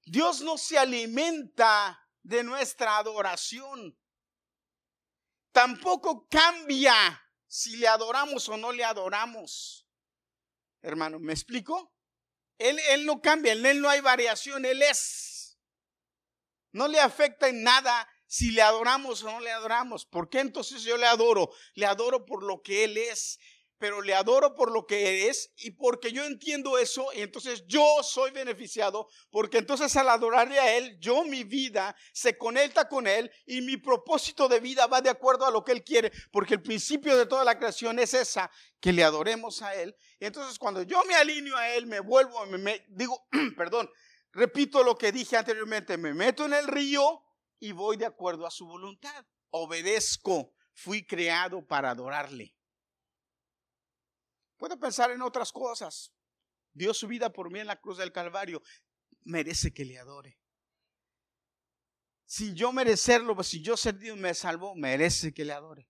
Dios 0.02 0.40
no 0.40 0.56
se 0.56 0.78
alimenta 0.78 2.02
de 2.22 2.42
nuestra 2.42 2.96
adoración. 2.96 3.94
Tampoco 5.52 6.26
cambia 6.26 7.22
si 7.46 7.76
le 7.76 7.86
adoramos 7.86 8.48
o 8.48 8.56
no 8.56 8.72
le 8.72 8.82
adoramos. 8.82 9.86
Hermano, 10.80 11.18
¿me 11.18 11.34
explico? 11.34 11.94
Él, 12.56 12.78
él 12.88 13.04
no 13.04 13.20
cambia, 13.20 13.52
en 13.52 13.66
Él 13.66 13.82
no 13.82 13.90
hay 13.90 14.00
variación, 14.00 14.64
Él 14.64 14.80
es. 14.80 15.33
No 16.74 16.86
le 16.88 17.00
afecta 17.00 17.48
en 17.48 17.62
nada 17.62 18.06
si 18.26 18.50
le 18.50 18.60
adoramos 18.60 19.22
o 19.22 19.30
no 19.30 19.40
le 19.40 19.50
adoramos. 19.50 20.04
¿Por 20.04 20.28
qué 20.28 20.40
entonces 20.40 20.82
yo 20.82 20.98
le 20.98 21.06
adoro? 21.06 21.50
Le 21.74 21.86
adoro 21.86 22.26
por 22.26 22.42
lo 22.42 22.60
que 22.60 22.84
Él 22.84 22.98
es 22.98 23.38
pero 23.84 24.00
le 24.00 24.14
adoro 24.14 24.54
por 24.54 24.72
lo 24.72 24.86
que 24.86 25.28
es 25.28 25.52
y 25.58 25.72
porque 25.72 26.10
yo 26.10 26.24
entiendo 26.24 26.78
eso 26.78 27.08
y 27.14 27.20
entonces 27.20 27.64
yo 27.66 27.84
soy 28.02 28.30
beneficiado 28.30 29.08
porque 29.30 29.58
entonces 29.58 29.94
al 29.96 30.08
adorarle 30.08 30.58
a 30.58 30.76
Él, 30.76 30.96
yo 31.00 31.22
mi 31.24 31.44
vida 31.44 31.94
se 32.12 32.38
conecta 32.38 32.88
con 32.88 33.06
Él 33.06 33.30
y 33.44 33.60
mi 33.60 33.76
propósito 33.76 34.48
de 34.48 34.60
vida 34.60 34.86
va 34.86 35.02
de 35.02 35.10
acuerdo 35.10 35.44
a 35.44 35.50
lo 35.50 35.64
que 35.64 35.72
Él 35.72 35.84
quiere, 35.84 36.12
porque 36.30 36.54
el 36.54 36.62
principio 36.62 37.14
de 37.14 37.26
toda 37.26 37.44
la 37.44 37.58
creación 37.58 37.98
es 37.98 38.14
esa, 38.14 38.50
que 38.80 38.92
le 38.92 39.04
adoremos 39.04 39.60
a 39.60 39.74
Él. 39.74 39.94
Y 40.18 40.24
entonces 40.24 40.58
cuando 40.58 40.82
yo 40.82 41.04
me 41.04 41.14
alineo 41.14 41.56
a 41.56 41.68
Él, 41.70 41.86
me 41.86 42.00
vuelvo, 42.00 42.46
me, 42.46 42.86
digo, 42.88 43.26
perdón, 43.56 43.90
repito 44.34 44.82
lo 44.82 44.96
que 44.96 45.12
dije 45.12 45.36
anteriormente, 45.36 45.96
me 45.96 46.14
meto 46.14 46.44
en 46.44 46.52
el 46.52 46.66
río 46.66 47.22
y 47.58 47.72
voy 47.72 47.96
de 47.96 48.06
acuerdo 48.06 48.46
a 48.46 48.50
su 48.50 48.66
voluntad, 48.66 49.24
obedezco, 49.50 50.54
fui 50.72 51.06
creado 51.06 51.66
para 51.66 51.90
adorarle. 51.90 52.54
Puede 54.56 54.76
pensar 54.76 55.10
en 55.10 55.22
otras 55.22 55.52
cosas. 55.52 56.12
Dio 56.72 56.92
su 56.92 57.06
vida 57.06 57.32
por 57.32 57.50
mí 57.50 57.60
en 57.60 57.66
la 57.66 57.80
cruz 57.80 57.98
del 57.98 58.12
Calvario. 58.12 58.62
Merece 59.22 59.72
que 59.72 59.84
le 59.84 59.98
adore. 59.98 60.38
Sin 62.26 62.54
yo 62.54 62.72
merecerlo, 62.72 63.40
si 63.42 63.62
yo 63.62 63.76
ser 63.76 63.98
Dios 63.98 64.16
me 64.16 64.34
salvó, 64.34 64.74
merece 64.74 65.32
que 65.32 65.44
le 65.44 65.52
adore. 65.52 65.88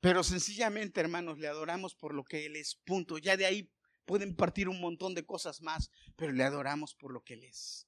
Pero 0.00 0.22
sencillamente, 0.22 1.00
hermanos, 1.00 1.38
le 1.38 1.48
adoramos 1.48 1.94
por 1.94 2.14
lo 2.14 2.24
que 2.24 2.46
Él 2.46 2.56
es. 2.56 2.76
Punto. 2.84 3.18
Ya 3.18 3.36
de 3.36 3.46
ahí 3.46 3.72
pueden 4.04 4.36
partir 4.36 4.68
un 4.68 4.80
montón 4.80 5.14
de 5.14 5.24
cosas 5.24 5.62
más, 5.62 5.90
pero 6.16 6.32
le 6.32 6.44
adoramos 6.44 6.94
por 6.94 7.12
lo 7.12 7.22
que 7.22 7.34
Él 7.34 7.44
es. 7.44 7.85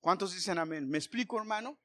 ¿Cuántos 0.00 0.32
dicen 0.34 0.58
amén? 0.58 0.88
¿Me 0.88 0.98
explico, 0.98 1.38
hermano? 1.38 1.78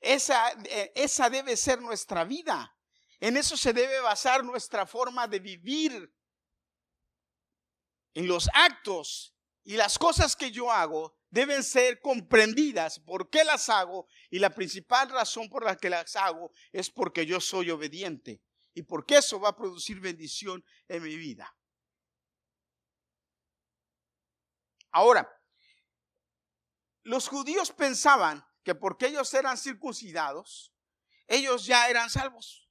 Esa, 0.00 0.50
eh, 0.64 0.92
esa 0.94 1.30
debe 1.30 1.56
ser 1.56 1.80
nuestra 1.80 2.24
vida. 2.24 2.76
En 3.20 3.36
eso 3.36 3.56
se 3.56 3.72
debe 3.72 4.00
basar 4.00 4.44
nuestra 4.44 4.84
forma 4.84 5.28
de 5.28 5.38
vivir. 5.38 6.12
En 8.14 8.26
los 8.26 8.48
actos 8.52 9.34
y 9.64 9.76
las 9.76 9.98
cosas 9.98 10.36
que 10.36 10.50
yo 10.50 10.70
hago 10.70 11.16
deben 11.30 11.62
ser 11.62 12.00
comprendidas 12.00 12.98
por 12.98 13.30
qué 13.30 13.44
las 13.44 13.70
hago 13.70 14.06
y 14.28 14.38
la 14.38 14.50
principal 14.50 15.08
razón 15.08 15.48
por 15.48 15.64
la 15.64 15.76
que 15.76 15.88
las 15.88 16.14
hago 16.16 16.52
es 16.72 16.90
porque 16.90 17.24
yo 17.24 17.40
soy 17.40 17.70
obediente 17.70 18.42
y 18.74 18.82
porque 18.82 19.16
eso 19.16 19.40
va 19.40 19.50
a 19.50 19.56
producir 19.56 20.00
bendición 20.00 20.62
en 20.88 21.02
mi 21.02 21.16
vida. 21.16 21.56
Ahora, 24.90 25.26
los 27.02 27.28
judíos 27.28 27.72
pensaban 27.72 28.44
que 28.62 28.74
porque 28.74 29.06
ellos 29.06 29.32
eran 29.34 29.58
circuncidados, 29.58 30.72
ellos 31.26 31.66
ya 31.66 31.88
eran 31.88 32.10
salvos. 32.10 32.68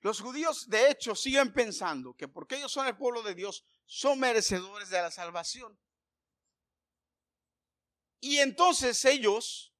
Los 0.00 0.20
judíos, 0.20 0.68
de 0.68 0.90
hecho, 0.90 1.14
siguen 1.14 1.52
pensando 1.52 2.14
que 2.14 2.28
porque 2.28 2.56
ellos 2.56 2.70
son 2.70 2.86
el 2.86 2.96
pueblo 2.96 3.22
de 3.22 3.34
Dios, 3.34 3.64
son 3.86 4.20
merecedores 4.20 4.90
de 4.90 5.00
la 5.00 5.10
salvación. 5.10 5.78
Y 8.20 8.38
entonces 8.38 9.02
ellos 9.06 9.74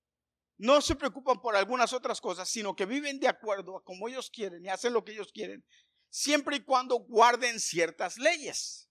no 0.57 0.81
se 0.81 0.97
preocupan 0.97 1.41
por 1.41 1.57
algunas 1.57 1.93
otras 1.93 2.21
cosas, 2.21 2.49
sino 2.49 2.75
que 2.75 2.87
viven 2.87 3.21
de 3.21 3.29
acuerdo 3.29 3.77
a 3.77 3.85
como 3.85 4.09
ellos 4.09 4.31
quieren 4.31 4.65
y 4.65 4.69
hacen 4.69 4.93
lo 4.93 5.05
que 5.05 5.13
ellos 5.13 5.33
quieren, 5.33 5.65
siempre 6.09 6.57
y 6.57 6.65
cuando 6.65 6.97
guarden 6.97 7.61
ciertas 7.61 8.17
leyes. 8.17 8.89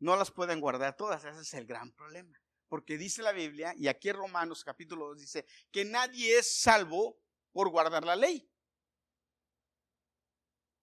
No 0.00 0.16
las 0.16 0.30
pueden 0.30 0.60
guardar 0.60 0.96
todas, 0.96 1.24
ese 1.24 1.40
es 1.40 1.54
el 1.54 1.66
gran 1.66 1.92
problema. 1.92 2.36
Porque 2.68 2.98
dice 2.98 3.22
la 3.22 3.32
Biblia, 3.32 3.74
y 3.76 3.88
aquí 3.88 4.10
en 4.10 4.16
Romanos 4.16 4.62
capítulo 4.62 5.08
2 5.08 5.18
dice, 5.18 5.46
que 5.70 5.84
nadie 5.84 6.38
es 6.38 6.60
salvo 6.60 7.18
por 7.52 7.70
guardar 7.70 8.04
la 8.04 8.14
ley. 8.14 8.50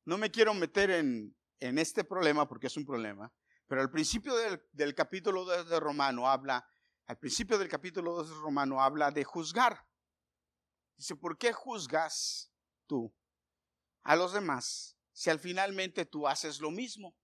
No 0.06 0.18
me 0.18 0.32
quiero 0.32 0.54
meter 0.54 0.90
en, 0.90 1.36
este 1.60 2.04
problema 2.04 2.48
porque 2.48 2.68
es 2.68 2.78
un 2.78 2.86
problema, 2.86 3.34
pero 3.66 3.82
al 3.82 3.90
principio 3.90 4.36
del, 4.36 4.94
capítulo 4.94 5.46
2 5.46 5.68
de 5.68 5.80
Romano 5.80 6.30
habla, 6.30 6.68
al 7.08 7.18
principio 7.18 7.58
del 7.58 7.70
capítulo 7.70 8.14
2 8.14 8.30
de 8.30 8.36
Romano 8.36 8.82
habla 8.82 9.10
de 9.10 9.24
juzgar. 9.24 9.88
Dice, 10.96 11.16
¿por 11.16 11.38
qué 11.38 11.54
juzgas 11.54 12.52
tú 12.86 13.16
a 14.04 14.16
los 14.16 14.34
demás 14.34 14.96
si 15.12 15.32
al 15.32 15.40
finalmente 15.40 16.06
tú 16.06 16.28
haces 16.28 16.60
lo 16.60 16.70
mismo? 16.70 17.16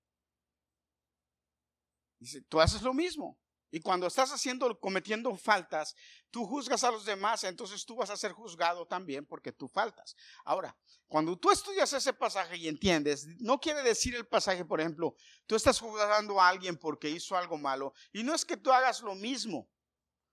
Dice, 2.17 2.41
tú 2.41 2.59
haces 2.59 2.81
lo 2.81 2.93
mismo. 2.93 3.39
Y 3.71 3.79
cuando 3.79 4.05
estás 4.07 4.31
haciendo, 4.31 4.77
cometiendo 4.79 5.33
faltas, 5.37 5.95
tú 6.29 6.45
juzgas 6.45 6.83
a 6.83 6.91
los 6.91 7.05
demás, 7.05 7.45
entonces 7.45 7.85
tú 7.85 7.95
vas 7.95 8.09
a 8.09 8.17
ser 8.17 8.33
juzgado 8.33 8.85
también 8.85 9.25
porque 9.25 9.53
tú 9.53 9.69
faltas. 9.69 10.15
Ahora, 10.43 10.77
cuando 11.07 11.37
tú 11.37 11.49
estudias 11.49 11.91
ese 11.93 12.11
pasaje 12.11 12.57
y 12.57 12.67
entiendes, 12.67 13.25
no 13.39 13.59
quiere 13.59 13.81
decir 13.81 14.13
el 14.13 14.27
pasaje, 14.27 14.65
por 14.65 14.81
ejemplo, 14.81 15.15
tú 15.47 15.55
estás 15.55 15.79
juzgando 15.79 16.39
a 16.39 16.49
alguien 16.49 16.77
porque 16.77 17.09
hizo 17.09 17.37
algo 17.37 17.57
malo, 17.57 17.93
y 18.11 18.23
no 18.23 18.35
es 18.35 18.43
que 18.43 18.57
tú 18.57 18.73
hagas 18.73 19.01
lo 19.01 19.15
mismo 19.15 19.69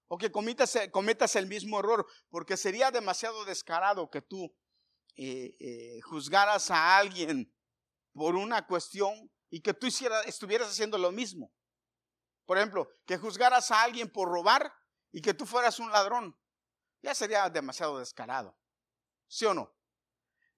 o 0.09 0.19
que 0.19 0.33
cometas, 0.33 0.77
cometas 0.91 1.37
el 1.37 1.47
mismo 1.47 1.79
error, 1.79 2.07
porque 2.31 2.57
sería 2.57 2.91
demasiado 2.91 3.45
descarado 3.45 4.11
que 4.11 4.23
tú 4.23 4.53
eh, 5.17 5.55
eh, 5.61 6.01
juzgaras 6.03 6.71
a 6.71 6.97
alguien 6.97 7.53
por 8.13 8.35
una 8.35 8.67
cuestión 8.67 9.31
y 9.51 9.61
que 9.61 9.75
tú 9.75 9.87
estuvieras 9.87 10.69
haciendo 10.69 10.99
lo 10.99 11.13
mismo. 11.13 11.53
Por 12.49 12.57
ejemplo, 12.57 12.89
que 13.05 13.19
juzgaras 13.19 13.71
a 13.71 13.83
alguien 13.83 14.11
por 14.11 14.31
robar 14.31 14.73
y 15.13 15.21
que 15.21 15.35
tú 15.35 15.45
fueras 15.45 15.79
un 15.81 15.93
ladrón. 15.93 16.35
Ya 17.03 17.15
sería 17.15 17.47
demasiado 17.51 17.99
descarado. 17.99 18.59
¿Sí 19.27 19.45
o 19.45 19.53
no? 19.53 19.77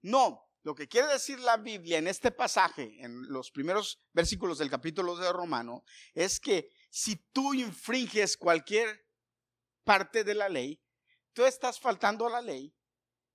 No, 0.01 0.47
lo 0.63 0.73
que 0.73 0.87
quiere 0.87 1.09
decir 1.09 1.37
la 1.41 1.57
Biblia 1.57 1.97
en 1.97 2.07
este 2.07 2.31
pasaje, 2.31 2.95
en 3.03 3.23
los 3.27 3.51
primeros 3.51 4.01
versículos 4.13 4.57
del 4.57 4.69
capítulo 4.69 5.17
de 5.17 5.33
Romano, 5.33 5.83
es 6.13 6.39
que 6.39 6.69
si 6.89 7.17
tú 7.33 7.53
infringes 7.53 8.37
cualquier 8.37 9.05
parte 9.83 10.23
de 10.23 10.35
la 10.35 10.47
ley, 10.47 10.81
tú 11.33 11.43
estás 11.43 11.77
faltando 11.77 12.25
a 12.25 12.29
la 12.29 12.41
ley 12.41 12.73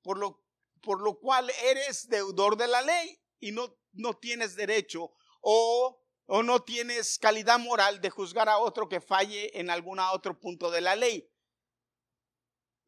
por 0.01 0.16
lo 0.16 0.47
por 0.81 1.03
lo 1.03 1.19
cual 1.19 1.51
eres 1.62 2.09
deudor 2.09 2.57
de 2.57 2.69
la 2.69 2.81
ley 2.81 3.21
y 3.38 3.53
no, 3.53 3.77
no 3.92 4.14
tienes 4.14 4.57
derecho 4.57 5.12
o, 5.42 6.06
o 6.27 6.43
no 6.43 6.62
tienes 6.62 7.19
calidad 7.19 7.59
moral 7.59 8.01
de 8.01 8.11
juzgar 8.11 8.49
a 8.49 8.59
otro 8.59 8.89
que 8.89 9.01
falle 9.01 9.59
en 9.59 9.71
algún 9.71 9.99
otro 10.01 10.39
punto 10.39 10.71
de 10.71 10.81
la 10.81 10.97
ley. 10.97 11.31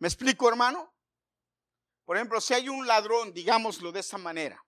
¿Me 0.00 0.08
explico, 0.08 0.48
hermano? 0.48 0.94
Por 2.04 2.16
ejemplo, 2.16 2.40
si 2.40 2.54
hay 2.54 2.68
un 2.68 2.86
ladrón, 2.86 3.32
digámoslo 3.32 3.92
de 3.92 4.00
esa 4.00 4.18
manera, 4.18 4.64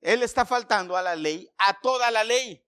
él 0.00 0.22
está 0.22 0.44
faltando 0.44 0.96
a 0.96 1.02
la 1.02 1.16
ley, 1.16 1.48
a 1.58 1.80
toda 1.80 2.10
la 2.10 2.24
ley. 2.24 2.64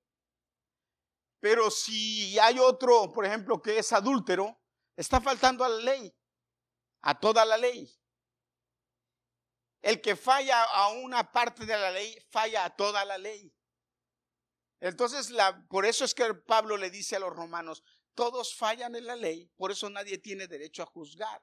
Pero 1.41 1.71
si 1.71 2.39
hay 2.39 2.59
otro, 2.59 3.13
por 3.13 3.25
ejemplo, 3.25 3.63
que 3.63 3.79
es 3.79 3.93
adúltero, 3.93 4.61
está 4.97 5.21
faltando 5.21 5.65
a 5.65 5.69
la 5.69 5.79
ley, 5.79 6.15
a 7.03 7.19
toda 7.19 7.45
la 7.45 7.57
ley. 7.57 7.89
El 9.81 10.01
que 10.01 10.17
falla 10.17 10.65
a 10.65 10.89
una 10.89 11.31
parte 11.31 11.65
de 11.65 11.79
la 11.79 11.91
ley, 11.91 12.19
falla 12.31 12.65
a 12.65 12.77
toda 12.77 13.05
la 13.05 13.17
ley. 13.17 13.55
Entonces, 14.81 15.31
la, 15.31 15.67
por 15.69 15.87
eso 15.87 16.05
es 16.05 16.15
que 16.15 16.35
Pablo 16.35 16.77
le 16.77 16.91
dice 16.91 17.17
a 17.17 17.21
los 17.21 17.35
romanos, 17.35 17.83
todos 18.15 18.55
fallan 18.55 18.95
en 18.97 19.07
la 19.07 19.17
ley, 19.17 19.51
por 19.57 19.71
eso 19.71 19.89
nadie 19.91 20.19
tiene 20.19 20.47
derecho 20.47 20.83
a 20.83 20.87
juzgar. 20.87 21.43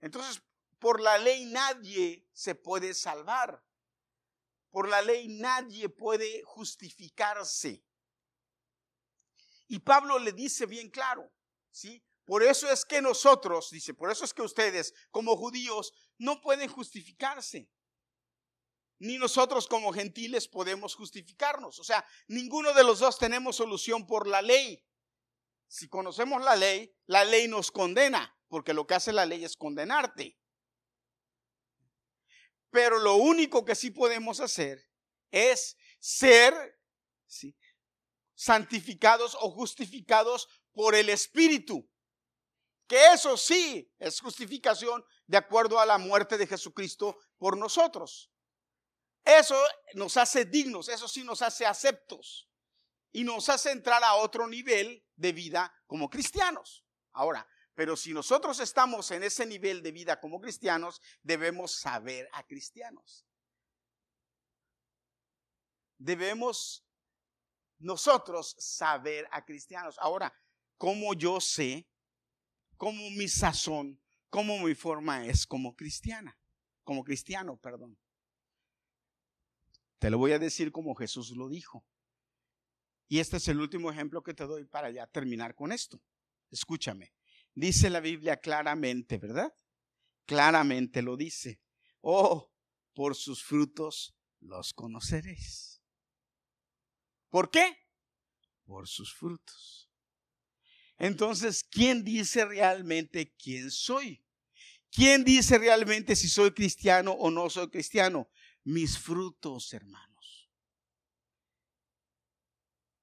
Entonces, 0.00 0.42
por 0.78 1.00
la 1.00 1.18
ley 1.18 1.46
nadie 1.46 2.28
se 2.32 2.54
puede 2.54 2.94
salvar. 2.94 3.64
Por 4.70 4.88
la 4.88 5.00
ley 5.02 5.28
nadie 5.28 5.88
puede 5.88 6.42
justificarse. 6.42 7.84
Y 9.68 9.78
Pablo 9.78 10.18
le 10.18 10.32
dice 10.32 10.66
bien 10.66 10.90
claro, 10.90 11.32
¿sí? 11.70 12.04
Por 12.24 12.42
eso 12.42 12.70
es 12.70 12.84
que 12.84 13.00
nosotros, 13.00 13.70
dice, 13.70 13.94
por 13.94 14.10
eso 14.10 14.24
es 14.24 14.34
que 14.34 14.42
ustedes 14.42 14.94
como 15.10 15.36
judíos 15.36 15.92
no 16.18 16.40
pueden 16.40 16.68
justificarse. 16.68 17.70
Ni 18.98 19.18
nosotros 19.18 19.66
como 19.66 19.92
gentiles 19.92 20.48
podemos 20.48 20.94
justificarnos. 20.94 21.78
O 21.78 21.84
sea, 21.84 22.06
ninguno 22.28 22.72
de 22.72 22.84
los 22.84 23.00
dos 23.00 23.18
tenemos 23.18 23.56
solución 23.56 24.06
por 24.06 24.26
la 24.26 24.40
ley. 24.40 24.84
Si 25.66 25.88
conocemos 25.88 26.42
la 26.42 26.56
ley, 26.56 26.94
la 27.06 27.24
ley 27.24 27.48
nos 27.48 27.70
condena, 27.70 28.36
porque 28.48 28.74
lo 28.74 28.86
que 28.86 28.94
hace 28.94 29.12
la 29.12 29.26
ley 29.26 29.44
es 29.44 29.56
condenarte. 29.56 30.38
Pero 32.70 32.98
lo 32.98 33.16
único 33.16 33.64
que 33.64 33.74
sí 33.74 33.90
podemos 33.90 34.40
hacer 34.40 34.84
es 35.30 35.76
ser 36.00 36.78
santificados 38.34 39.36
o 39.40 39.50
justificados 39.50 40.48
por 40.72 40.94
el 40.94 41.08
Espíritu. 41.08 41.88
Que 42.86 43.12
eso 43.12 43.36
sí 43.36 43.90
es 43.98 44.20
justificación 44.20 45.04
de 45.26 45.38
acuerdo 45.38 45.80
a 45.80 45.86
la 45.86 45.98
muerte 45.98 46.36
de 46.36 46.46
Jesucristo 46.46 47.18
por 47.38 47.56
nosotros. 47.56 48.30
Eso 49.24 49.56
nos 49.94 50.16
hace 50.16 50.44
dignos, 50.44 50.88
eso 50.88 51.08
sí 51.08 51.24
nos 51.24 51.40
hace 51.40 51.64
aceptos 51.64 52.48
y 53.10 53.24
nos 53.24 53.48
hace 53.48 53.70
entrar 53.70 54.04
a 54.04 54.16
otro 54.16 54.46
nivel 54.46 55.02
de 55.16 55.32
vida 55.32 55.72
como 55.86 56.10
cristianos. 56.10 56.84
Ahora, 57.12 57.46
pero 57.74 57.96
si 57.96 58.12
nosotros 58.12 58.60
estamos 58.60 59.10
en 59.10 59.22
ese 59.22 59.46
nivel 59.46 59.82
de 59.82 59.92
vida 59.92 60.20
como 60.20 60.40
cristianos, 60.40 61.00
debemos 61.22 61.72
saber 61.72 62.28
a 62.32 62.46
cristianos. 62.46 63.26
Debemos 65.96 66.84
nosotros 67.78 68.54
saber 68.58 69.26
a 69.30 69.44
cristianos. 69.44 69.96
Ahora, 69.98 70.32
¿cómo 70.76 71.14
yo 71.14 71.40
sé? 71.40 71.88
¿Cómo 72.76 73.10
mi 73.10 73.28
sazón? 73.28 74.00
¿Cómo 74.28 74.58
mi 74.58 74.74
forma 74.74 75.26
es 75.26 75.46
como 75.46 75.74
cristiana? 75.74 76.38
Como 76.82 77.04
cristiano, 77.04 77.56
perdón. 77.56 77.98
Te 80.04 80.10
lo 80.10 80.18
voy 80.18 80.32
a 80.32 80.38
decir 80.38 80.70
como 80.70 80.94
Jesús 80.94 81.30
lo 81.30 81.48
dijo. 81.48 81.82
Y 83.08 83.20
este 83.20 83.38
es 83.38 83.48
el 83.48 83.58
último 83.58 83.90
ejemplo 83.90 84.22
que 84.22 84.34
te 84.34 84.44
doy 84.44 84.66
para 84.66 84.90
ya 84.90 85.06
terminar 85.06 85.54
con 85.54 85.72
esto. 85.72 85.98
Escúchame. 86.50 87.14
Dice 87.54 87.88
la 87.88 88.00
Biblia 88.00 88.36
claramente, 88.36 89.16
¿verdad? 89.16 89.50
Claramente 90.26 91.00
lo 91.00 91.16
dice. 91.16 91.62
Oh, 92.02 92.52
por 92.92 93.14
sus 93.14 93.42
frutos 93.42 94.14
los 94.40 94.74
conoceréis. 94.74 95.80
¿Por 97.30 97.50
qué? 97.50 97.74
Por 98.66 98.86
sus 98.86 99.10
frutos. 99.14 99.90
Entonces, 100.98 101.64
¿quién 101.64 102.04
dice 102.04 102.44
realmente 102.44 103.34
quién 103.38 103.70
soy? 103.70 104.22
¿Quién 104.90 105.24
dice 105.24 105.56
realmente 105.56 106.14
si 106.14 106.28
soy 106.28 106.52
cristiano 106.52 107.12
o 107.12 107.30
no 107.30 107.48
soy 107.48 107.70
cristiano? 107.70 108.28
Mis 108.64 108.98
frutos, 108.98 109.72
hermanos. 109.72 110.50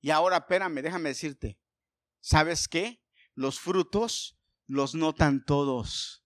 Y 0.01 0.09
ahora, 0.09 0.37
espérame, 0.37 0.81
déjame 0.81 1.09
decirte, 1.09 1.59
¿sabes 2.19 2.67
qué? 2.67 3.03
Los 3.35 3.59
frutos 3.59 4.37
los 4.65 4.95
notan 4.95 5.45
todos. 5.45 6.25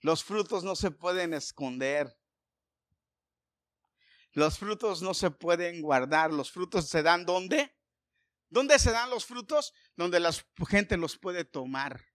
Los 0.00 0.24
frutos 0.24 0.64
no 0.64 0.74
se 0.74 0.90
pueden 0.90 1.32
esconder. 1.32 2.18
Los 4.32 4.58
frutos 4.58 5.00
no 5.00 5.14
se 5.14 5.30
pueden 5.30 5.80
guardar. 5.80 6.32
Los 6.32 6.50
frutos 6.50 6.88
se 6.88 7.02
dan 7.02 7.24
¿dónde? 7.24 7.76
¿Dónde 8.48 8.78
se 8.80 8.90
dan 8.90 9.10
los 9.10 9.24
frutos? 9.24 9.72
Donde 9.94 10.18
la 10.18 10.32
gente 10.68 10.96
los 10.96 11.16
puede 11.16 11.44
tomar. 11.44 12.11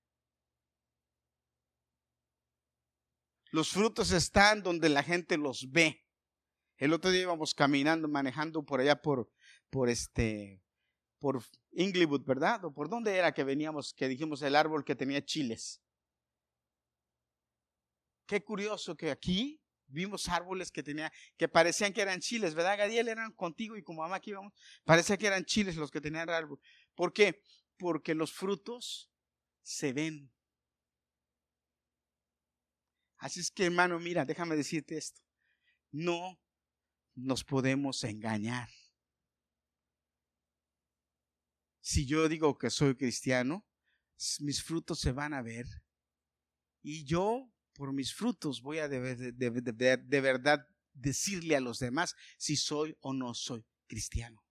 Los 3.51 3.69
frutos 3.69 4.11
están 4.11 4.63
donde 4.63 4.89
la 4.89 5.03
gente 5.03 5.37
los 5.37 5.71
ve. 5.71 6.03
El 6.77 6.93
otro 6.93 7.11
día 7.11 7.21
íbamos 7.21 7.53
caminando, 7.53 8.07
manejando 8.07 8.63
por 8.63 8.79
allá 8.79 9.01
por, 9.01 9.31
por 9.69 9.89
este, 9.89 10.61
por 11.19 11.43
Inglewood, 11.71 12.25
¿verdad? 12.25 12.65
¿O 12.65 12.73
por 12.73 12.89
dónde 12.89 13.15
era 13.15 13.33
que 13.33 13.43
veníamos, 13.43 13.93
que 13.93 14.07
dijimos 14.07 14.41
el 14.41 14.55
árbol 14.55 14.85
que 14.85 14.95
tenía 14.95 15.23
chiles? 15.23 15.81
Qué 18.27 18.43
curioso 18.43 18.95
que 18.95 19.09
aquí 19.09 19.61
vimos 19.87 20.27
árboles 20.27 20.69
que 20.69 20.83
tenía, 20.83 21.11
que 21.37 21.47
parecían 21.47 21.93
que 21.93 22.01
eran 22.01 22.19
chiles, 22.19 22.53
¿verdad? 22.53 22.77
Gadiel 22.77 23.07
eran 23.07 23.31
contigo 23.31 23.77
y 23.77 23.83
como 23.83 24.01
mamá 24.01 24.17
aquí 24.17 24.31
íbamos, 24.31 24.53
parecía 24.83 25.17
que 25.17 25.27
eran 25.27 25.45
chiles 25.45 25.77
los 25.77 25.89
que 25.91 26.01
tenían 26.01 26.27
el 26.29 26.35
árbol. 26.35 26.59
¿Por 26.93 27.13
qué? 27.13 27.41
Porque 27.77 28.13
los 28.13 28.33
frutos 28.33 29.09
se 29.63 29.93
ven. 29.93 30.31
Así 33.17 33.39
es 33.39 33.51
que 33.51 33.65
hermano, 33.65 33.99
mira, 33.99 34.25
déjame 34.25 34.55
decirte 34.55 34.97
esto. 34.97 35.21
No 35.91 36.39
nos 37.15 37.43
podemos 37.43 38.03
engañar 38.03 38.69
si 41.87 42.05
yo 42.05 42.27
digo 42.27 42.57
que 42.57 42.69
soy 42.69 42.97
cristiano, 42.97 43.65
mis 44.39 44.61
frutos 44.61 44.99
se 44.99 45.13
van 45.13 45.33
a 45.33 45.41
ver. 45.41 45.65
Y 46.81 47.05
yo, 47.05 47.49
por 47.71 47.93
mis 47.93 48.13
frutos, 48.13 48.61
voy 48.61 48.79
a 48.79 48.89
de, 48.89 49.31
de, 49.31 50.21
verdad 50.21 50.67
decirle 50.91 51.55
a 51.55 51.61
los 51.61 51.79
demás 51.79 52.13
si 52.37 52.57
soy 52.57 52.97
o 52.99 53.13
no 53.13 53.33
soy 53.33 53.65
cristiano. 53.87 54.43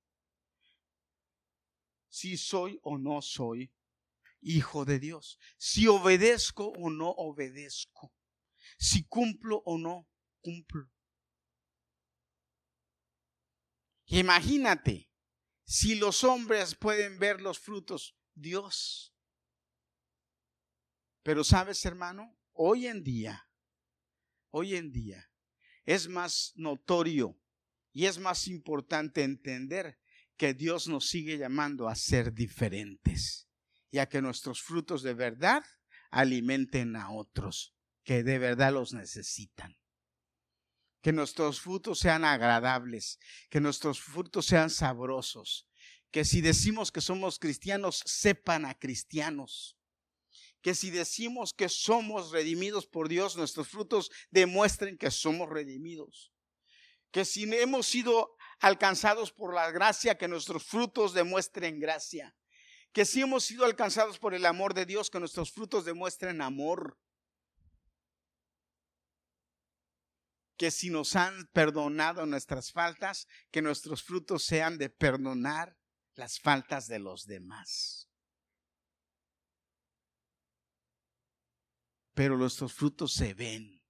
Si 2.08 2.38
soy 2.38 2.80
o 2.82 2.96
no 2.96 3.20
soy 3.20 3.70
hijo 4.40 4.86
de 4.86 4.98
Dios. 4.98 5.38
Si 5.58 5.88
obedezco 5.88 6.68
o 6.68 6.88
no 6.88 7.10
obedezco. 7.10 8.14
Si 8.78 9.04
cumplo 9.04 9.62
o 9.64 9.78
no 9.78 10.08
cumplo. 10.40 10.90
Imagínate 14.06 15.10
si 15.64 15.96
los 15.96 16.22
hombres 16.22 16.76
pueden 16.76 17.18
ver 17.18 17.40
los 17.40 17.58
frutos, 17.58 18.16
Dios. 18.34 19.12
Pero 21.22 21.42
sabes, 21.42 21.84
hermano, 21.84 22.38
hoy 22.52 22.86
en 22.86 23.02
día, 23.02 23.50
hoy 24.50 24.76
en 24.76 24.92
día, 24.92 25.28
es 25.84 26.08
más 26.08 26.52
notorio 26.54 27.40
y 27.92 28.06
es 28.06 28.18
más 28.18 28.46
importante 28.46 29.24
entender 29.24 29.98
que 30.36 30.54
Dios 30.54 30.86
nos 30.86 31.08
sigue 31.08 31.38
llamando 31.38 31.88
a 31.88 31.96
ser 31.96 32.32
diferentes 32.32 33.48
y 33.90 33.98
a 33.98 34.08
que 34.08 34.22
nuestros 34.22 34.62
frutos 34.62 35.02
de 35.02 35.14
verdad 35.14 35.64
alimenten 36.10 36.94
a 36.94 37.10
otros 37.10 37.75
que 38.06 38.22
de 38.22 38.38
verdad 38.38 38.72
los 38.72 38.94
necesitan. 38.94 39.76
Que 41.02 41.12
nuestros 41.12 41.60
frutos 41.60 41.98
sean 41.98 42.24
agradables, 42.24 43.18
que 43.50 43.60
nuestros 43.60 44.00
frutos 44.00 44.46
sean 44.46 44.70
sabrosos, 44.70 45.68
que 46.12 46.24
si 46.24 46.40
decimos 46.40 46.92
que 46.92 47.00
somos 47.00 47.38
cristianos, 47.40 48.02
sepan 48.06 48.64
a 48.64 48.78
cristianos, 48.78 49.76
que 50.62 50.74
si 50.74 50.90
decimos 50.90 51.52
que 51.52 51.68
somos 51.68 52.30
redimidos 52.30 52.86
por 52.86 53.08
Dios, 53.08 53.36
nuestros 53.36 53.68
frutos 53.68 54.10
demuestren 54.30 54.96
que 54.96 55.10
somos 55.10 55.48
redimidos, 55.50 56.32
que 57.10 57.24
si 57.24 57.42
hemos 57.54 57.86
sido 57.86 58.36
alcanzados 58.60 59.32
por 59.32 59.52
la 59.52 59.70
gracia, 59.72 60.16
que 60.16 60.28
nuestros 60.28 60.64
frutos 60.64 61.12
demuestren 61.12 61.80
gracia, 61.80 62.36
que 62.92 63.04
si 63.04 63.20
hemos 63.20 63.44
sido 63.44 63.64
alcanzados 63.64 64.18
por 64.18 64.32
el 64.32 64.46
amor 64.46 64.74
de 64.74 64.86
Dios, 64.86 65.10
que 65.10 65.20
nuestros 65.20 65.50
frutos 65.50 65.84
demuestren 65.84 66.40
amor. 66.40 66.98
Que 70.56 70.70
si 70.70 70.90
nos 70.90 71.16
han 71.16 71.46
perdonado 71.52 72.26
nuestras 72.26 72.72
faltas, 72.72 73.26
que 73.50 73.62
nuestros 73.62 74.02
frutos 74.02 74.44
sean 74.44 74.78
de 74.78 74.88
perdonar 74.88 75.76
las 76.14 76.40
faltas 76.40 76.86
de 76.86 76.98
los 76.98 77.26
demás. 77.26 78.08
Pero 82.14 82.38
nuestros 82.38 82.72
frutos 82.72 83.12
se 83.12 83.34
ven. 83.34 83.82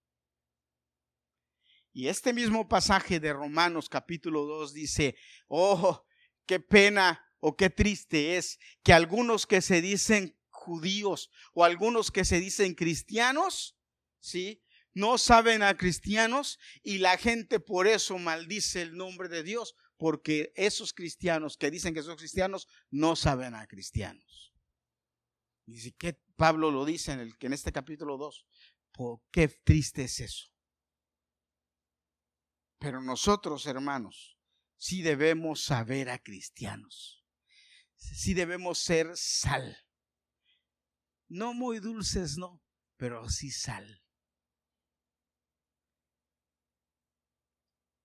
Y 1.92 2.08
este 2.08 2.34
mismo 2.34 2.68
pasaje 2.68 3.20
de 3.20 3.32
Romanos 3.32 3.88
capítulo 3.88 4.44
2 4.44 4.74
dice, 4.74 5.16
oh, 5.48 6.04
qué 6.44 6.60
pena 6.60 7.24
o 7.38 7.56
qué 7.56 7.70
triste 7.70 8.36
es 8.36 8.58
que 8.82 8.92
algunos 8.92 9.46
que 9.46 9.62
se 9.62 9.80
dicen 9.80 10.38
judíos 10.50 11.30
o 11.54 11.64
algunos 11.64 12.10
que 12.10 12.24
se 12.24 12.40
dicen 12.40 12.74
cristianos, 12.74 13.78
¿sí? 14.20 14.62
No 14.96 15.18
saben 15.18 15.62
a 15.62 15.76
cristianos 15.76 16.58
y 16.82 16.96
la 16.96 17.18
gente 17.18 17.60
por 17.60 17.86
eso 17.86 18.16
maldice 18.16 18.80
el 18.80 18.96
nombre 18.96 19.28
de 19.28 19.42
Dios, 19.42 19.74
porque 19.98 20.54
esos 20.56 20.94
cristianos 20.94 21.58
que 21.58 21.70
dicen 21.70 21.92
que 21.92 22.02
son 22.02 22.16
cristianos 22.16 22.66
no 22.90 23.14
saben 23.14 23.54
a 23.54 23.66
cristianos. 23.66 24.54
Dice 25.66 25.92
que 25.92 26.14
Pablo 26.36 26.70
lo 26.70 26.86
dice 26.86 27.12
en, 27.12 27.20
el, 27.20 27.34
en 27.38 27.52
este 27.52 27.72
capítulo 27.72 28.16
2. 28.16 28.46
¿Por 28.92 29.20
qué 29.30 29.48
triste 29.48 30.04
es 30.04 30.18
eso? 30.18 30.46
Pero 32.78 33.02
nosotros, 33.02 33.66
hermanos, 33.66 34.38
sí 34.78 35.02
debemos 35.02 35.62
saber 35.62 36.08
a 36.08 36.18
cristianos. 36.18 37.22
Sí 37.96 38.32
debemos 38.32 38.78
ser 38.78 39.14
sal. 39.14 39.76
No 41.28 41.52
muy 41.52 41.80
dulces, 41.80 42.38
no, 42.38 42.62
pero 42.96 43.28
sí 43.28 43.50
sal. 43.50 44.05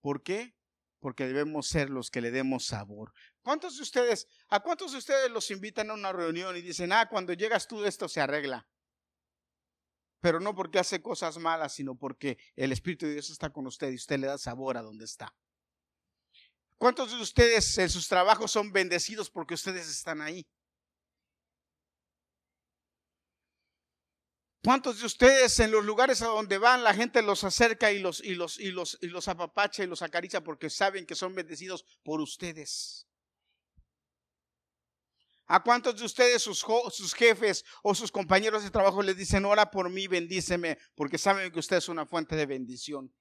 ¿Por 0.01 0.23
qué? 0.23 0.55
Porque 0.99 1.25
debemos 1.25 1.67
ser 1.67 1.89
los 1.89 2.11
que 2.11 2.21
le 2.21 2.31
demos 2.31 2.65
sabor. 2.65 3.13
¿Cuántos 3.41 3.77
de 3.77 3.83
ustedes, 3.83 4.27
a 4.49 4.59
cuántos 4.59 4.91
de 4.91 4.97
ustedes 4.97 5.31
los 5.31 5.49
invitan 5.49 5.89
a 5.89 5.93
una 5.93 6.11
reunión 6.11 6.55
y 6.57 6.61
dicen, 6.61 6.91
ah, 6.91 7.07
cuando 7.09 7.33
llegas 7.33 7.67
tú 7.67 7.83
esto 7.85 8.07
se 8.07 8.21
arregla? 8.21 8.67
pero 10.21 10.39
no 10.39 10.55
porque 10.55 10.79
hace 10.79 11.01
cosas 11.01 11.37
malas, 11.39 11.73
sino 11.73 11.95
porque 11.95 12.37
el 12.55 12.71
Espíritu 12.71 13.07
de 13.07 13.13
Dios 13.13 13.29
está 13.31 13.49
con 13.49 13.65
usted 13.67 13.91
y 13.91 13.95
usted 13.95 14.19
le 14.19 14.27
da 14.27 14.37
sabor 14.37 14.77
a 14.77 14.83
donde 14.83 15.03
está. 15.03 15.35
¿Cuántos 16.77 17.11
de 17.11 17.21
ustedes 17.21 17.77
en 17.79 17.89
sus 17.89 18.07
trabajos 18.07 18.51
son 18.51 18.71
bendecidos 18.71 19.29
porque 19.29 19.55
ustedes 19.55 19.89
están 19.89 20.21
ahí? 20.21 20.47
¿Cuántos 24.63 24.99
de 24.99 25.07
ustedes 25.07 25.59
en 25.59 25.71
los 25.71 25.83
lugares 25.83 26.21
a 26.21 26.27
donde 26.27 26.59
van 26.59 26.83
la 26.83 26.93
gente 26.93 27.23
los 27.23 27.43
acerca 27.43 27.91
y 27.91 27.99
los, 27.99 28.23
y 28.23 28.35
los, 28.35 28.59
y 28.59 28.71
los, 28.71 28.97
y 29.01 29.07
los 29.07 29.27
apapacha 29.27 29.83
y 29.83 29.87
los 29.87 30.03
acaricia 30.03 30.43
porque 30.43 30.69
saben 30.69 31.07
que 31.07 31.15
son 31.15 31.33
bendecidos 31.33 31.83
por 32.03 32.21
ustedes? 32.21 33.07
¿A 35.47 35.61
cuántos 35.63 35.97
de 35.99 36.05
ustedes, 36.05 36.43
sus, 36.43 36.63
sus, 36.91 37.13
jefes 37.13 37.65
o 37.81 37.93
sus 37.93 38.11
compañeros 38.11 38.63
de 38.63 38.69
trabajo 38.69 39.01
les 39.01 39.17
dicen, 39.17 39.43
ora 39.45 39.69
por 39.69 39.89
mí, 39.89 40.07
bendíceme, 40.07 40.77
porque 40.95 41.17
saben 41.17 41.51
que 41.51 41.59
usted 41.59 41.77
es 41.77 41.89
una 41.89 42.05
fuente 42.05 42.35
de 42.35 42.45
bendición? 42.45 43.13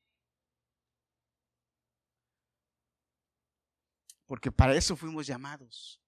Porque 4.26 4.53
para 4.53 4.76
eso 4.76 4.95
fuimos 4.95 5.26
llamados. 5.26 6.01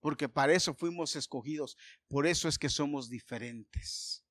Porque 0.00 0.28
para 0.28 0.52
eso 0.52 0.74
fuimos 0.74 1.16
escogidos. 1.16 1.76
Por 2.08 2.26
eso 2.26 2.48
es 2.48 2.58
que 2.58 2.68
somos 2.68 3.08
diferentes. 3.08 4.24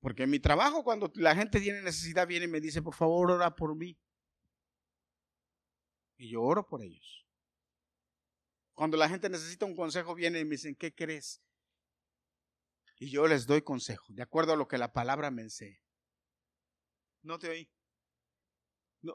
Porque 0.00 0.24
en 0.24 0.30
mi 0.30 0.38
trabajo, 0.38 0.84
cuando 0.84 1.10
la 1.14 1.34
gente 1.34 1.60
tiene 1.60 1.80
necesidad, 1.80 2.26
viene 2.26 2.44
y 2.44 2.48
me 2.48 2.60
dice, 2.60 2.82
por 2.82 2.94
favor, 2.94 3.30
ora 3.30 3.54
por 3.54 3.74
mí. 3.74 3.98
Y 6.18 6.30
yo 6.30 6.42
oro 6.42 6.66
por 6.66 6.82
ellos. 6.82 7.26
Cuando 8.74 8.96
la 8.96 9.08
gente 9.08 9.30
necesita 9.30 9.64
un 9.64 9.74
consejo, 9.74 10.14
viene 10.14 10.40
y 10.40 10.44
me 10.44 10.52
dicen, 10.52 10.74
¿qué 10.74 10.94
crees? 10.94 11.40
Y 12.98 13.10
yo 13.10 13.26
les 13.26 13.46
doy 13.46 13.62
consejo, 13.62 14.04
de 14.08 14.22
acuerdo 14.22 14.52
a 14.52 14.56
lo 14.56 14.68
que 14.68 14.78
la 14.78 14.92
palabra 14.92 15.30
me 15.30 15.42
enseña. 15.42 15.80
No 17.22 17.38
te 17.38 17.48
oí. 17.48 17.73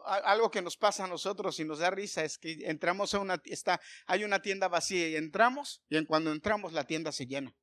Algo 0.06 0.52
que 0.52 0.62
nos 0.62 0.78
pasa 0.78 1.06
a 1.06 1.08
nosotros 1.08 1.60
y 1.60 1.66
nos 1.66 1.80
da 1.80 1.90
risa 1.90 2.24
es 2.24 2.38
que 2.38 2.58
entramos 2.66 3.14
a 3.14 3.20
una 3.20 3.42
está, 3.46 3.80
hay 4.06 4.24
una 4.24 4.42
tienda 4.42 4.68
vacía 4.68 5.10
y 5.10 5.16
entramos 5.16 5.84
y 5.90 5.98
en 5.98 6.06
cuando 6.06 6.32
entramos 6.32 6.74
la 6.74 6.86
tienda 6.86 7.12
se 7.12 7.26
llena. 7.26 7.56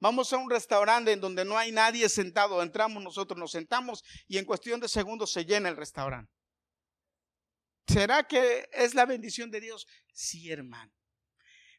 Vamos 0.00 0.32
a 0.32 0.36
un 0.36 0.50
restaurante 0.50 1.12
en 1.12 1.20
donde 1.20 1.44
no 1.44 1.56
hay 1.56 1.72
nadie 1.72 2.08
sentado, 2.08 2.62
entramos 2.62 3.02
nosotros, 3.02 3.38
nos 3.38 3.52
sentamos 3.52 4.02
y 4.26 4.38
en 4.38 4.44
cuestión 4.44 4.80
de 4.80 4.88
segundos 4.88 5.32
se 5.32 5.44
llena 5.44 5.68
el 5.68 5.76
restaurante. 5.76 6.32
¿Será 7.86 8.24
que 8.24 8.68
es 8.72 8.94
la 8.94 9.06
bendición 9.06 9.50
de 9.50 9.60
Dios? 9.60 9.86
Sí, 10.12 10.50
hermano. 10.50 10.92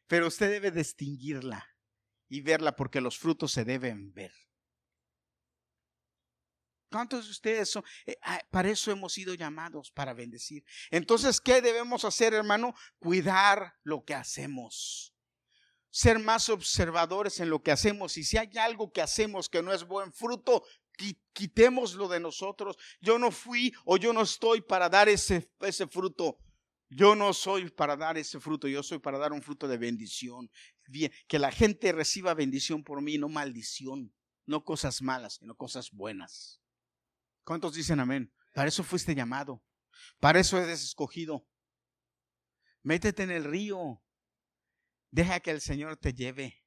Pero 0.06 0.28
usted 0.28 0.50
debe 0.50 0.70
distinguirla 0.70 1.66
y 2.28 2.40
verla 2.40 2.74
porque 2.74 3.00
los 3.00 3.18
frutos 3.18 3.52
se 3.52 3.64
deben 3.64 4.12
ver. 4.12 4.32
¿Cuántos 6.90 7.24
de 7.24 7.30
ustedes 7.30 7.70
son? 7.70 7.84
Eh, 8.06 8.16
ah, 8.22 8.40
para 8.50 8.70
eso 8.70 8.90
hemos 8.90 9.12
sido 9.12 9.34
llamados, 9.34 9.90
para 9.90 10.14
bendecir. 10.14 10.64
Entonces, 10.90 11.40
¿qué 11.40 11.60
debemos 11.60 12.04
hacer, 12.04 12.34
hermano? 12.34 12.74
Cuidar 12.98 13.74
lo 13.82 14.04
que 14.04 14.14
hacemos. 14.14 15.12
Ser 15.90 16.18
más 16.18 16.48
observadores 16.48 17.40
en 17.40 17.50
lo 17.50 17.62
que 17.62 17.72
hacemos. 17.72 18.16
Y 18.16 18.24
si 18.24 18.36
hay 18.36 18.56
algo 18.58 18.92
que 18.92 19.02
hacemos 19.02 19.48
que 19.48 19.62
no 19.62 19.72
es 19.72 19.84
buen 19.84 20.12
fruto, 20.12 20.64
quitémoslo 21.32 22.08
de 22.08 22.20
nosotros. 22.20 22.76
Yo 23.00 23.18
no 23.18 23.30
fui 23.30 23.72
o 23.84 23.96
yo 23.96 24.12
no 24.12 24.22
estoy 24.22 24.60
para 24.60 24.88
dar 24.88 25.08
ese, 25.08 25.50
ese 25.60 25.86
fruto. 25.86 26.38
Yo 26.88 27.16
no 27.16 27.32
soy 27.32 27.68
para 27.70 27.96
dar 27.96 28.16
ese 28.16 28.38
fruto, 28.38 28.68
yo 28.68 28.82
soy 28.82 29.00
para 29.00 29.18
dar 29.18 29.32
un 29.32 29.42
fruto 29.42 29.66
de 29.66 29.76
bendición. 29.76 30.50
Bien, 30.86 31.10
que 31.26 31.38
la 31.38 31.50
gente 31.50 31.90
reciba 31.90 32.32
bendición 32.34 32.84
por 32.84 33.02
mí, 33.02 33.18
no 33.18 33.28
maldición, 33.28 34.14
no 34.46 34.64
cosas 34.64 35.02
malas, 35.02 35.34
sino 35.34 35.56
cosas 35.56 35.90
buenas. 35.90 36.60
¿Cuántos 37.46 37.74
dicen 37.74 38.00
amén? 38.00 38.32
Para 38.52 38.66
eso 38.66 38.82
fuiste 38.82 39.14
llamado, 39.14 39.62
para 40.18 40.40
eso 40.40 40.58
eres 40.58 40.82
escogido. 40.82 41.46
Métete 42.82 43.22
en 43.22 43.30
el 43.30 43.44
río, 43.44 44.02
deja 45.12 45.38
que 45.38 45.52
el 45.52 45.60
Señor 45.60 45.96
te 45.96 46.12
lleve. 46.12 46.64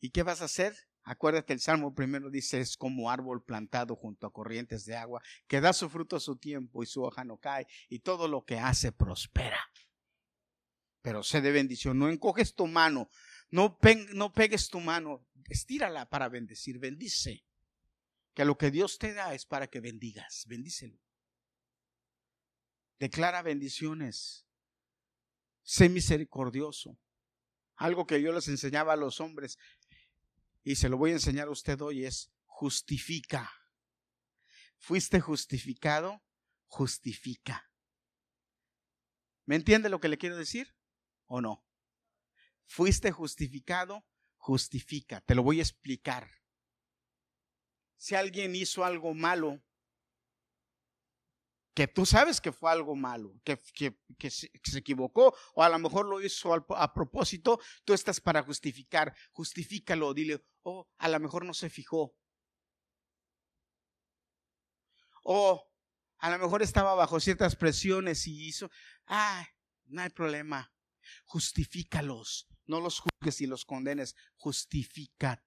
¿Y 0.00 0.08
qué 0.08 0.22
vas 0.22 0.40
a 0.40 0.46
hacer? 0.46 0.74
Acuérdate, 1.02 1.52
el 1.52 1.60
Salmo 1.60 1.94
primero 1.94 2.30
dice, 2.30 2.60
es 2.60 2.78
como 2.78 3.10
árbol 3.10 3.44
plantado 3.44 3.94
junto 3.94 4.26
a 4.26 4.32
corrientes 4.32 4.86
de 4.86 4.96
agua, 4.96 5.22
que 5.46 5.60
da 5.60 5.74
su 5.74 5.90
fruto 5.90 6.16
a 6.16 6.20
su 6.20 6.38
tiempo 6.38 6.82
y 6.82 6.86
su 6.86 7.02
hoja 7.02 7.24
no 7.24 7.36
cae, 7.36 7.66
y 7.90 7.98
todo 7.98 8.26
lo 8.26 8.46
que 8.46 8.58
hace 8.58 8.90
prospera. 8.90 9.60
Pero 11.02 11.22
sé 11.22 11.42
de 11.42 11.52
bendición, 11.52 11.98
no 11.98 12.08
encoges 12.08 12.54
tu 12.54 12.66
mano, 12.66 13.10
no, 13.50 13.78
no 14.14 14.32
pegues 14.32 14.70
tu 14.70 14.80
mano, 14.80 15.26
estírala 15.50 16.08
para 16.08 16.30
bendecir, 16.30 16.78
bendice. 16.78 17.44
Que 18.38 18.44
lo 18.44 18.56
que 18.56 18.70
Dios 18.70 18.98
te 18.98 19.14
da 19.14 19.34
es 19.34 19.44
para 19.44 19.66
que 19.66 19.80
bendigas, 19.80 20.44
bendícelo. 20.46 20.96
Declara 23.00 23.42
bendiciones, 23.42 24.46
sé 25.64 25.88
misericordioso. 25.88 27.00
Algo 27.74 28.06
que 28.06 28.22
yo 28.22 28.30
les 28.30 28.46
enseñaba 28.46 28.92
a 28.92 28.96
los 28.96 29.20
hombres, 29.20 29.58
y 30.62 30.76
se 30.76 30.88
lo 30.88 30.96
voy 30.96 31.10
a 31.10 31.14
enseñar 31.14 31.48
a 31.48 31.50
usted 31.50 31.80
hoy, 31.80 32.04
es 32.04 32.30
justifica. 32.44 33.50
Fuiste 34.76 35.18
justificado, 35.18 36.22
justifica. 36.68 37.68
¿Me 39.46 39.56
entiende 39.56 39.88
lo 39.88 39.98
que 39.98 40.10
le 40.10 40.16
quiero 40.16 40.36
decir 40.36 40.76
o 41.26 41.40
no? 41.40 41.66
Fuiste 42.66 43.10
justificado, 43.10 44.06
justifica. 44.36 45.22
Te 45.22 45.34
lo 45.34 45.42
voy 45.42 45.58
a 45.58 45.64
explicar. 45.64 46.30
Si 47.98 48.14
alguien 48.14 48.56
hizo 48.56 48.84
algo 48.84 49.12
malo, 49.12 49.60
que 51.78 51.86
tú 51.86 52.04
sabes 52.04 52.40
que 52.40 52.50
fue 52.50 52.72
algo 52.72 52.96
malo, 52.96 53.40
que, 53.44 53.56
que, 54.18 54.30
se, 54.30 54.50
equivocó 54.76 55.32
o 55.54 55.62
a 55.62 55.68
lo 55.68 55.78
mejor 55.78 56.06
lo 56.06 56.20
hizo 56.20 56.52
a, 56.52 56.92
propósito, 56.92 57.60
tú 57.84 57.92
estás 57.92 58.20
para 58.20 58.42
justificar, 58.42 59.14
justifícalo, 59.30 60.12
dile, 60.12 60.44
oh, 60.62 60.88
a 60.98 61.08
lo 61.08 61.20
mejor 61.20 61.44
no 61.44 61.54
se 61.54 61.70
fijó. 61.70 62.16
O 65.22 65.70
a 66.18 66.30
lo 66.30 66.38
mejor 66.40 66.62
estaba 66.62 66.94
bajo 66.94 67.20
ciertas 67.20 67.54
presiones 67.54 68.26
y 68.26 68.48
hizo, 68.48 68.70
ah, 69.06 69.46
no 69.86 70.02
hay 70.02 70.10
problema, 70.10 70.72
justifícalos, 71.26 72.48
no 72.66 72.80
los 72.80 72.98
juzgues 72.98 73.40
y 73.40 73.46
los 73.46 73.64
condenes, 73.64 74.16
justifica. 74.36 75.44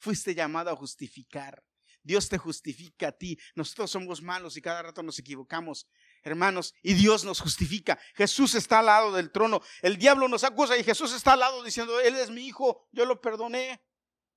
Fuiste 0.00 0.34
llamado 0.34 0.70
a 0.70 0.76
justificar. 0.76 1.62
Dios 2.02 2.28
te 2.28 2.38
justifica 2.38 3.08
a 3.08 3.12
ti. 3.12 3.38
Nosotros 3.54 3.90
somos 3.90 4.22
malos 4.22 4.56
y 4.56 4.62
cada 4.62 4.82
rato 4.82 5.02
nos 5.02 5.18
equivocamos. 5.18 5.86
hermanos, 6.24 6.74
y 6.82 6.94
Dios 6.94 7.24
nos 7.24 7.40
justifica. 7.40 7.98
Jesús 8.14 8.54
está 8.54 8.80
al 8.80 8.86
lado 8.86 9.12
del 9.12 9.30
trono. 9.30 9.62
El 9.82 9.96
diablo 9.98 10.28
nos 10.28 10.44
acusa 10.44 10.76
y 10.76 10.84
Jesús 10.84 11.12
está 11.12 11.34
al 11.34 11.40
lado 11.40 11.62
diciendo, 11.62 12.00
Él 12.00 12.16
es 12.16 12.30
mi 12.30 12.46
hijo, 12.46 12.88
yo 12.92 13.04
lo 13.04 13.20
perdoné, 13.20 13.82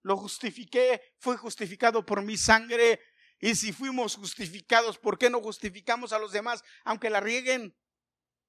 lo 0.03 0.15
justifiqué, 0.17 1.01
fue 1.17 1.37
justificado 1.37 2.05
por 2.05 2.21
mi 2.21 2.37
sangre. 2.37 2.99
Y 3.39 3.55
si 3.55 3.73
fuimos 3.73 4.15
justificados, 4.15 4.97
¿por 4.99 5.17
qué 5.17 5.29
no 5.29 5.41
justificamos 5.41 6.13
a 6.13 6.19
los 6.19 6.31
demás, 6.31 6.63
aunque 6.83 7.09
la 7.09 7.19
rieguen? 7.19 7.75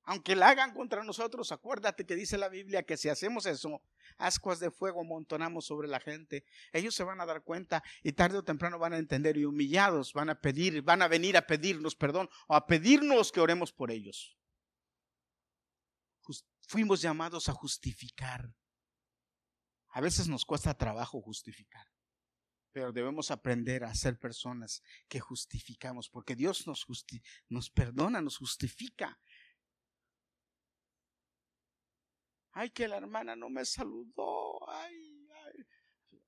Aunque 0.05 0.35
la 0.35 0.49
hagan 0.49 0.75
contra 0.75 1.05
nosotros, 1.05 1.53
acuérdate 1.53 2.05
que 2.05 2.17
dice 2.17 2.37
la 2.37 2.49
Biblia 2.49 2.83
que 2.83 2.97
si 2.97 3.09
hacemos 3.09 3.47
eso, 3.47 3.83
ascuas 4.19 4.59
de 4.59 4.71
fuego 4.71 5.03
amontonamos 5.03 5.67
sobre 5.67 5.87
la 5.87 6.01
gente. 6.01 6.45
Ellos 6.73 6.95
se 6.95 7.05
van 7.05 7.21
a 7.21 7.27
dar 7.27 7.43
cuenta 7.45 7.85
y 8.03 8.13
tarde 8.13 8.39
o 8.39 8.43
temprano 8.43 8.79
van 8.79 8.95
a 8.95 8.99
entender 8.99 9.37
y 9.37 9.45
humillados 9.45 10.13
van 10.13 10.31
a 10.31 10.41
pedir, 10.41 10.83
van 10.83 11.03
a 11.03 11.09
venir 11.09 11.37
a 11.37 11.47
pedirnos 11.47 11.95
perdón 11.95 12.29
o 12.49 12.55
a 12.55 12.67
pedirnos 12.67 13.31
que 13.31 13.41
oremos 13.41 13.73
por 13.73 13.91
ellos. 13.91 14.37
fuimos 16.69 17.03
llamados 17.03 17.49
a 17.49 17.53
justificar. 17.53 18.53
A 19.91 20.01
veces 20.01 20.27
nos 20.27 20.45
cuesta 20.45 20.73
trabajo 20.73 21.21
justificar, 21.21 21.87
pero 22.73 22.93
debemos 22.93 23.31
aprender 23.31 23.85
a 23.85 23.95
ser 23.95 24.19
personas 24.19 24.83
que 25.07 25.21
justificamos, 25.21 26.09
porque 26.09 26.35
Dios 26.35 26.67
nos, 26.67 26.87
nos 27.49 27.71
perdona, 27.71 28.23
nos 28.23 28.39
justifica. 28.39 29.21
Ay, 32.53 32.71
que 32.71 32.89
la 32.89 32.99
hermana 32.99 33.35
no 33.35 33.49
me 33.49 33.65
saludó. 33.65 34.69
Ay, 34.71 35.29
ay. 35.31 35.67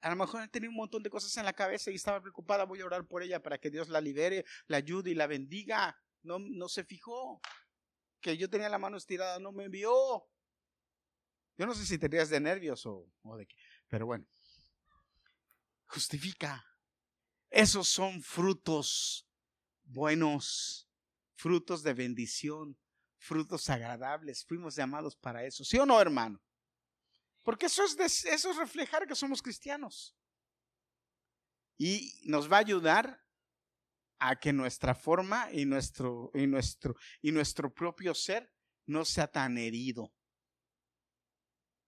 A 0.00 0.10
lo 0.10 0.16
mejor 0.16 0.46
tenía 0.48 0.68
un 0.68 0.76
montón 0.76 1.02
de 1.02 1.10
cosas 1.10 1.36
en 1.36 1.44
la 1.44 1.52
cabeza 1.52 1.90
y 1.90 1.94
estaba 1.94 2.20
preocupada. 2.20 2.64
Voy 2.64 2.80
a 2.80 2.86
orar 2.86 3.06
por 3.06 3.22
ella 3.22 3.42
para 3.42 3.58
que 3.58 3.70
Dios 3.70 3.88
la 3.88 4.00
libere, 4.00 4.44
la 4.66 4.78
ayude 4.78 5.10
y 5.10 5.14
la 5.14 5.26
bendiga. 5.26 5.98
No, 6.22 6.38
no 6.38 6.68
se 6.68 6.84
fijó 6.84 7.40
que 8.20 8.38
yo 8.38 8.48
tenía 8.48 8.70
la 8.70 8.78
mano 8.78 8.96
estirada, 8.96 9.38
no 9.38 9.52
me 9.52 9.68
vio. 9.68 10.26
Yo 11.56 11.66
no 11.66 11.74
sé 11.74 11.84
si 11.84 11.98
tenías 11.98 12.30
de 12.30 12.40
nervios 12.40 12.86
o, 12.86 13.12
o 13.22 13.36
de 13.36 13.46
qué, 13.46 13.56
pero 13.86 14.06
bueno. 14.06 14.26
Justifica. 15.86 16.64
Esos 17.50 17.86
son 17.88 18.22
frutos 18.22 19.28
buenos, 19.84 20.88
frutos 21.34 21.82
de 21.82 21.94
bendición, 21.94 22.78
frutos 23.24 23.68
agradables. 23.70 24.44
Fuimos 24.44 24.76
llamados 24.76 25.16
para 25.16 25.44
eso. 25.44 25.64
¿Sí 25.64 25.78
o 25.78 25.86
no, 25.86 26.00
hermano? 26.00 26.40
Porque 27.42 27.66
eso 27.66 27.82
es, 27.84 28.24
eso 28.24 28.50
es 28.50 28.56
reflejar 28.56 29.06
que 29.06 29.14
somos 29.14 29.42
cristianos. 29.42 30.16
Y 31.76 32.20
nos 32.24 32.50
va 32.50 32.58
a 32.58 32.60
ayudar 32.60 33.24
a 34.18 34.38
que 34.38 34.52
nuestra 34.52 34.94
forma 34.94 35.48
y 35.52 35.64
nuestro, 35.64 36.30
y 36.34 36.46
nuestro, 36.46 36.96
y 37.20 37.32
nuestro 37.32 37.72
propio 37.72 38.14
ser 38.14 38.52
no 38.86 39.04
sea 39.04 39.26
tan 39.26 39.58
herido. 39.58 40.12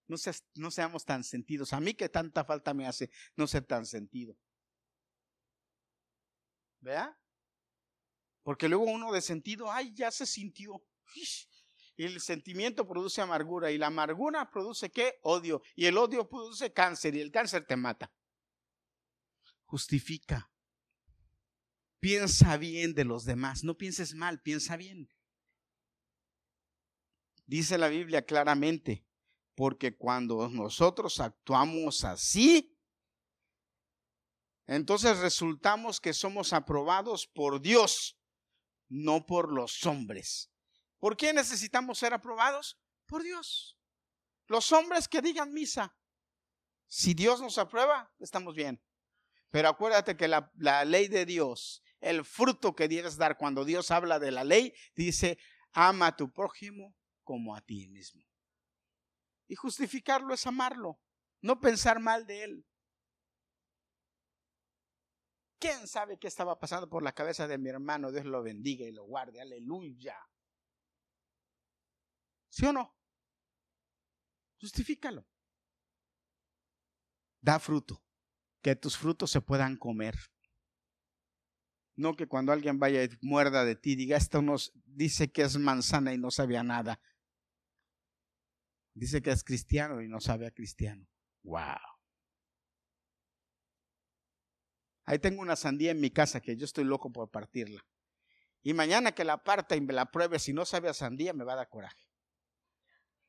No, 0.07 0.17
no 0.55 0.71
seamos 0.71 1.05
tan 1.05 1.23
sentidos. 1.23 1.73
A 1.73 1.79
mí 1.79 1.93
que 1.93 2.09
tanta 2.09 2.45
falta 2.45 2.73
me 2.73 2.87
hace 2.87 3.09
no 3.35 3.47
ser 3.47 3.65
tan 3.65 3.85
sentido. 3.85 4.37
¿Vea? 6.79 7.17
Porque 8.43 8.69
luego 8.69 8.85
uno 8.85 9.11
de 9.11 9.21
sentido, 9.21 9.71
ay, 9.71 9.93
ya 9.93 10.09
se 10.09 10.25
sintió. 10.25 10.81
Y 11.95 12.05
el 12.05 12.21
sentimiento 12.21 12.87
produce 12.87 13.21
amargura 13.21 13.71
y 13.71 13.77
la 13.77 13.87
amargura 13.87 14.49
produce 14.51 14.91
qué? 14.91 15.19
Odio. 15.23 15.63
Y 15.75 15.85
el 15.85 15.97
odio 15.97 16.29
produce 16.29 16.71
cáncer 16.71 17.15
y 17.15 17.21
el 17.21 17.31
cáncer 17.31 17.65
te 17.65 17.75
mata. 17.75 18.11
Justifica. 19.65 20.51
Piensa 21.99 22.57
bien 22.57 22.93
de 22.93 23.03
los 23.03 23.25
demás. 23.25 23.63
No 23.63 23.75
pienses 23.75 24.13
mal, 24.13 24.41
piensa 24.41 24.77
bien. 24.77 25.09
Dice 27.47 27.77
la 27.77 27.87
Biblia 27.87 28.25
claramente, 28.25 29.05
porque 29.55 29.95
cuando 29.95 30.47
nosotros 30.49 31.19
actuamos 31.19 32.03
así, 32.03 32.77
entonces 34.67 35.17
resultamos 35.19 35.99
que 35.99 36.13
somos 36.13 36.51
aprobados 36.53 37.25
por 37.25 37.61
Dios, 37.61 38.19
no 38.89 39.25
por 39.25 39.51
los 39.51 39.85
hombres. 39.85 40.51
¿Por 40.99 41.15
qué 41.15 41.33
necesitamos 41.33 41.99
ser 41.99 42.13
aprobados? 42.13 42.79
Por 43.05 43.23
Dios. 43.23 43.77
Los 44.47 44.71
hombres 44.71 45.07
que 45.07 45.21
digan 45.21 45.53
misa. 45.53 45.95
Si 46.87 47.13
Dios 47.13 47.41
nos 47.41 47.57
aprueba, 47.57 48.11
estamos 48.19 48.55
bien. 48.55 48.81
Pero 49.49 49.69
acuérdate 49.69 50.17
que 50.17 50.27
la, 50.27 50.51
ley 50.85 51.07
de 51.07 51.25
Dios, 51.25 51.83
el 51.99 52.25
fruto 52.25 52.75
que 52.75 52.87
debes 52.87 53.17
dar 53.17 53.37
cuando 53.37 53.65
Dios 53.65 53.91
habla 53.91 54.19
de 54.19 54.31
la 54.31 54.43
ley, 54.43 54.73
dice, 54.95 55.37
ama 55.73 56.07
a 56.07 56.15
tu 56.15 56.31
prójimo 56.31 56.95
como 57.23 57.55
a 57.55 57.61
ti 57.61 57.87
mismo. 57.87 58.23
Y 59.47 59.55
justificarlo 59.55 60.33
es 60.33 60.45
amarlo, 60.47 60.99
no 61.41 61.59
pensar 61.59 61.99
mal 61.99 62.25
de 62.25 62.43
él. 62.43 62.65
¿Quién 65.59 65.87
sabe 65.87 66.19
qué 66.19 66.27
estaba 66.27 66.59
pasando 66.59 66.87
por 66.87 67.01
la 67.01 67.13
cabeza 67.13 67.47
de 67.47 67.57
mi 67.57 67.69
hermano? 67.69 68.11
Dios 68.11 68.25
lo 68.25 68.43
bendiga 68.43 68.85
y 68.85 68.91
lo 68.91 69.05
guarde. 69.05 69.41
Aleluya. 69.41 70.15
¿Sí 72.49 72.65
o 72.65 72.73
no? 72.73 72.95
Justifícalo. 74.59 75.27
Da 77.41 77.59
fruto. 77.59 78.03
Que 78.61 78.75
tus 78.75 78.97
frutos 78.97 79.31
se 79.31 79.41
puedan 79.41 79.77
comer. 79.77 80.15
No 81.95 82.15
que 82.15 82.27
cuando 82.27 82.51
alguien 82.51 82.79
vaya 82.79 83.03
y 83.03 83.09
muerda 83.21 83.65
de 83.65 83.75
ti, 83.75 83.95
diga, 83.95 84.17
esto 84.17 84.41
nos 84.41 84.71
dice 84.85 85.31
que 85.31 85.43
es 85.43 85.57
manzana 85.57 86.13
y 86.13 86.17
no 86.17 86.31
sabía 86.31 86.63
nada. 86.63 86.99
Dice 88.93 89.21
que 89.21 89.31
es 89.31 89.43
cristiano 89.43 90.01
y 90.01 90.07
no 90.07 90.19
sabe 90.19 90.47
a 90.47 90.51
cristiano. 90.51 91.07
Wow. 91.43 91.77
Ahí 95.05 95.19
tengo 95.19 95.41
una 95.41 95.55
sandía 95.55 95.91
en 95.91 96.01
mi 96.01 96.11
casa 96.11 96.41
que 96.41 96.57
yo 96.57 96.65
estoy 96.65 96.83
loco 96.83 97.11
por 97.11 97.31
partirla. 97.31 97.85
Y 98.61 98.73
mañana 98.73 99.13
que 99.13 99.23
la 99.23 99.43
parta 99.43 99.75
y 99.75 99.81
me 99.81 99.93
la 99.93 100.11
pruebe, 100.11 100.39
si 100.39 100.51
no 100.51 100.65
sabe 100.65 100.89
a 100.89 100.93
sandía, 100.93 101.31
me 101.33 101.45
va 101.45 101.53
a 101.53 101.57
dar 101.57 101.69
coraje. 101.69 102.06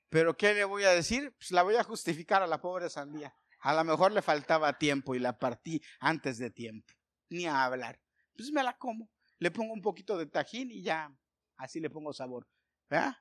Pero 0.09 0.37
¿qué 0.37 0.55
le 0.55 0.65
voy 0.65 0.85
a 0.85 0.91
decir? 0.91 1.35
Pues 1.39 1.51
la 1.51 1.63
voy 1.63 1.77
a 1.77 1.85
justificar 1.85 2.43
a 2.43 2.47
la 2.47 2.61
pobre 2.61 2.89
sandía. 2.89 3.35
A 3.61 3.75
lo 3.75 3.85
mejor 3.85 4.13
le 4.13 4.23
faltaba 4.23 4.79
tiempo 4.79 5.15
y 5.15 5.19
la 5.19 5.39
partí 5.39 5.83
antes 6.01 6.39
de 6.39 6.51
tiempo. 6.51 6.93
Ni 7.29 7.47
a 7.47 7.65
hablar. 7.65 8.01
Pues 8.35 8.51
me 8.53 8.63
la 8.63 8.77
como. 8.79 9.11
Le 9.39 9.51
pongo 9.51 9.73
un 9.73 9.83
poquito 9.83 10.17
de 10.17 10.27
tajín 10.27 10.71
y 10.71 10.83
ya. 10.83 11.15
Así 11.57 11.81
le 11.81 11.91
pongo 11.91 12.13
sabor. 12.13 12.49
¿Verdad? 12.89 13.17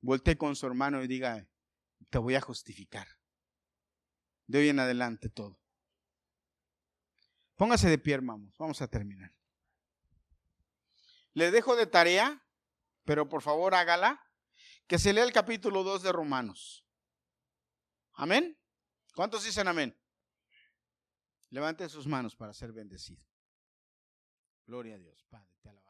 Volté 0.00 0.38
con 0.38 0.56
su 0.56 0.66
hermano 0.66 1.02
y 1.02 1.08
diga, 1.08 1.46
te 2.10 2.18
voy 2.18 2.34
a 2.34 2.40
justificar. 2.40 3.06
De 4.46 4.58
hoy 4.58 4.68
en 4.68 4.80
adelante 4.80 5.28
todo. 5.28 5.60
Póngase 7.56 7.88
de 7.88 7.98
pie, 7.98 8.14
hermanos. 8.14 8.56
Vamos 8.58 8.80
a 8.80 8.88
terminar. 8.88 9.34
Le 11.34 11.50
dejo 11.50 11.76
de 11.76 11.86
tarea, 11.86 12.42
pero 13.04 13.28
por 13.28 13.42
favor 13.42 13.74
hágala 13.74 14.20
que 14.86 14.98
se 14.98 15.12
lea 15.12 15.24
el 15.24 15.32
capítulo 15.32 15.82
2 15.82 16.02
de 16.02 16.12
Romanos. 16.12 16.84
Amén. 18.14 18.58
¿Cuántos 19.14 19.44
dicen 19.44 19.68
amén? 19.68 19.96
Levanten 21.50 21.88
sus 21.88 22.06
manos 22.06 22.34
para 22.34 22.54
ser 22.54 22.72
bendecido. 22.72 23.22
Gloria 24.66 24.94
a 24.94 24.98
Dios, 24.98 25.24
Padre, 25.28 25.50
te 25.60 25.68
alabamos. 25.68 25.81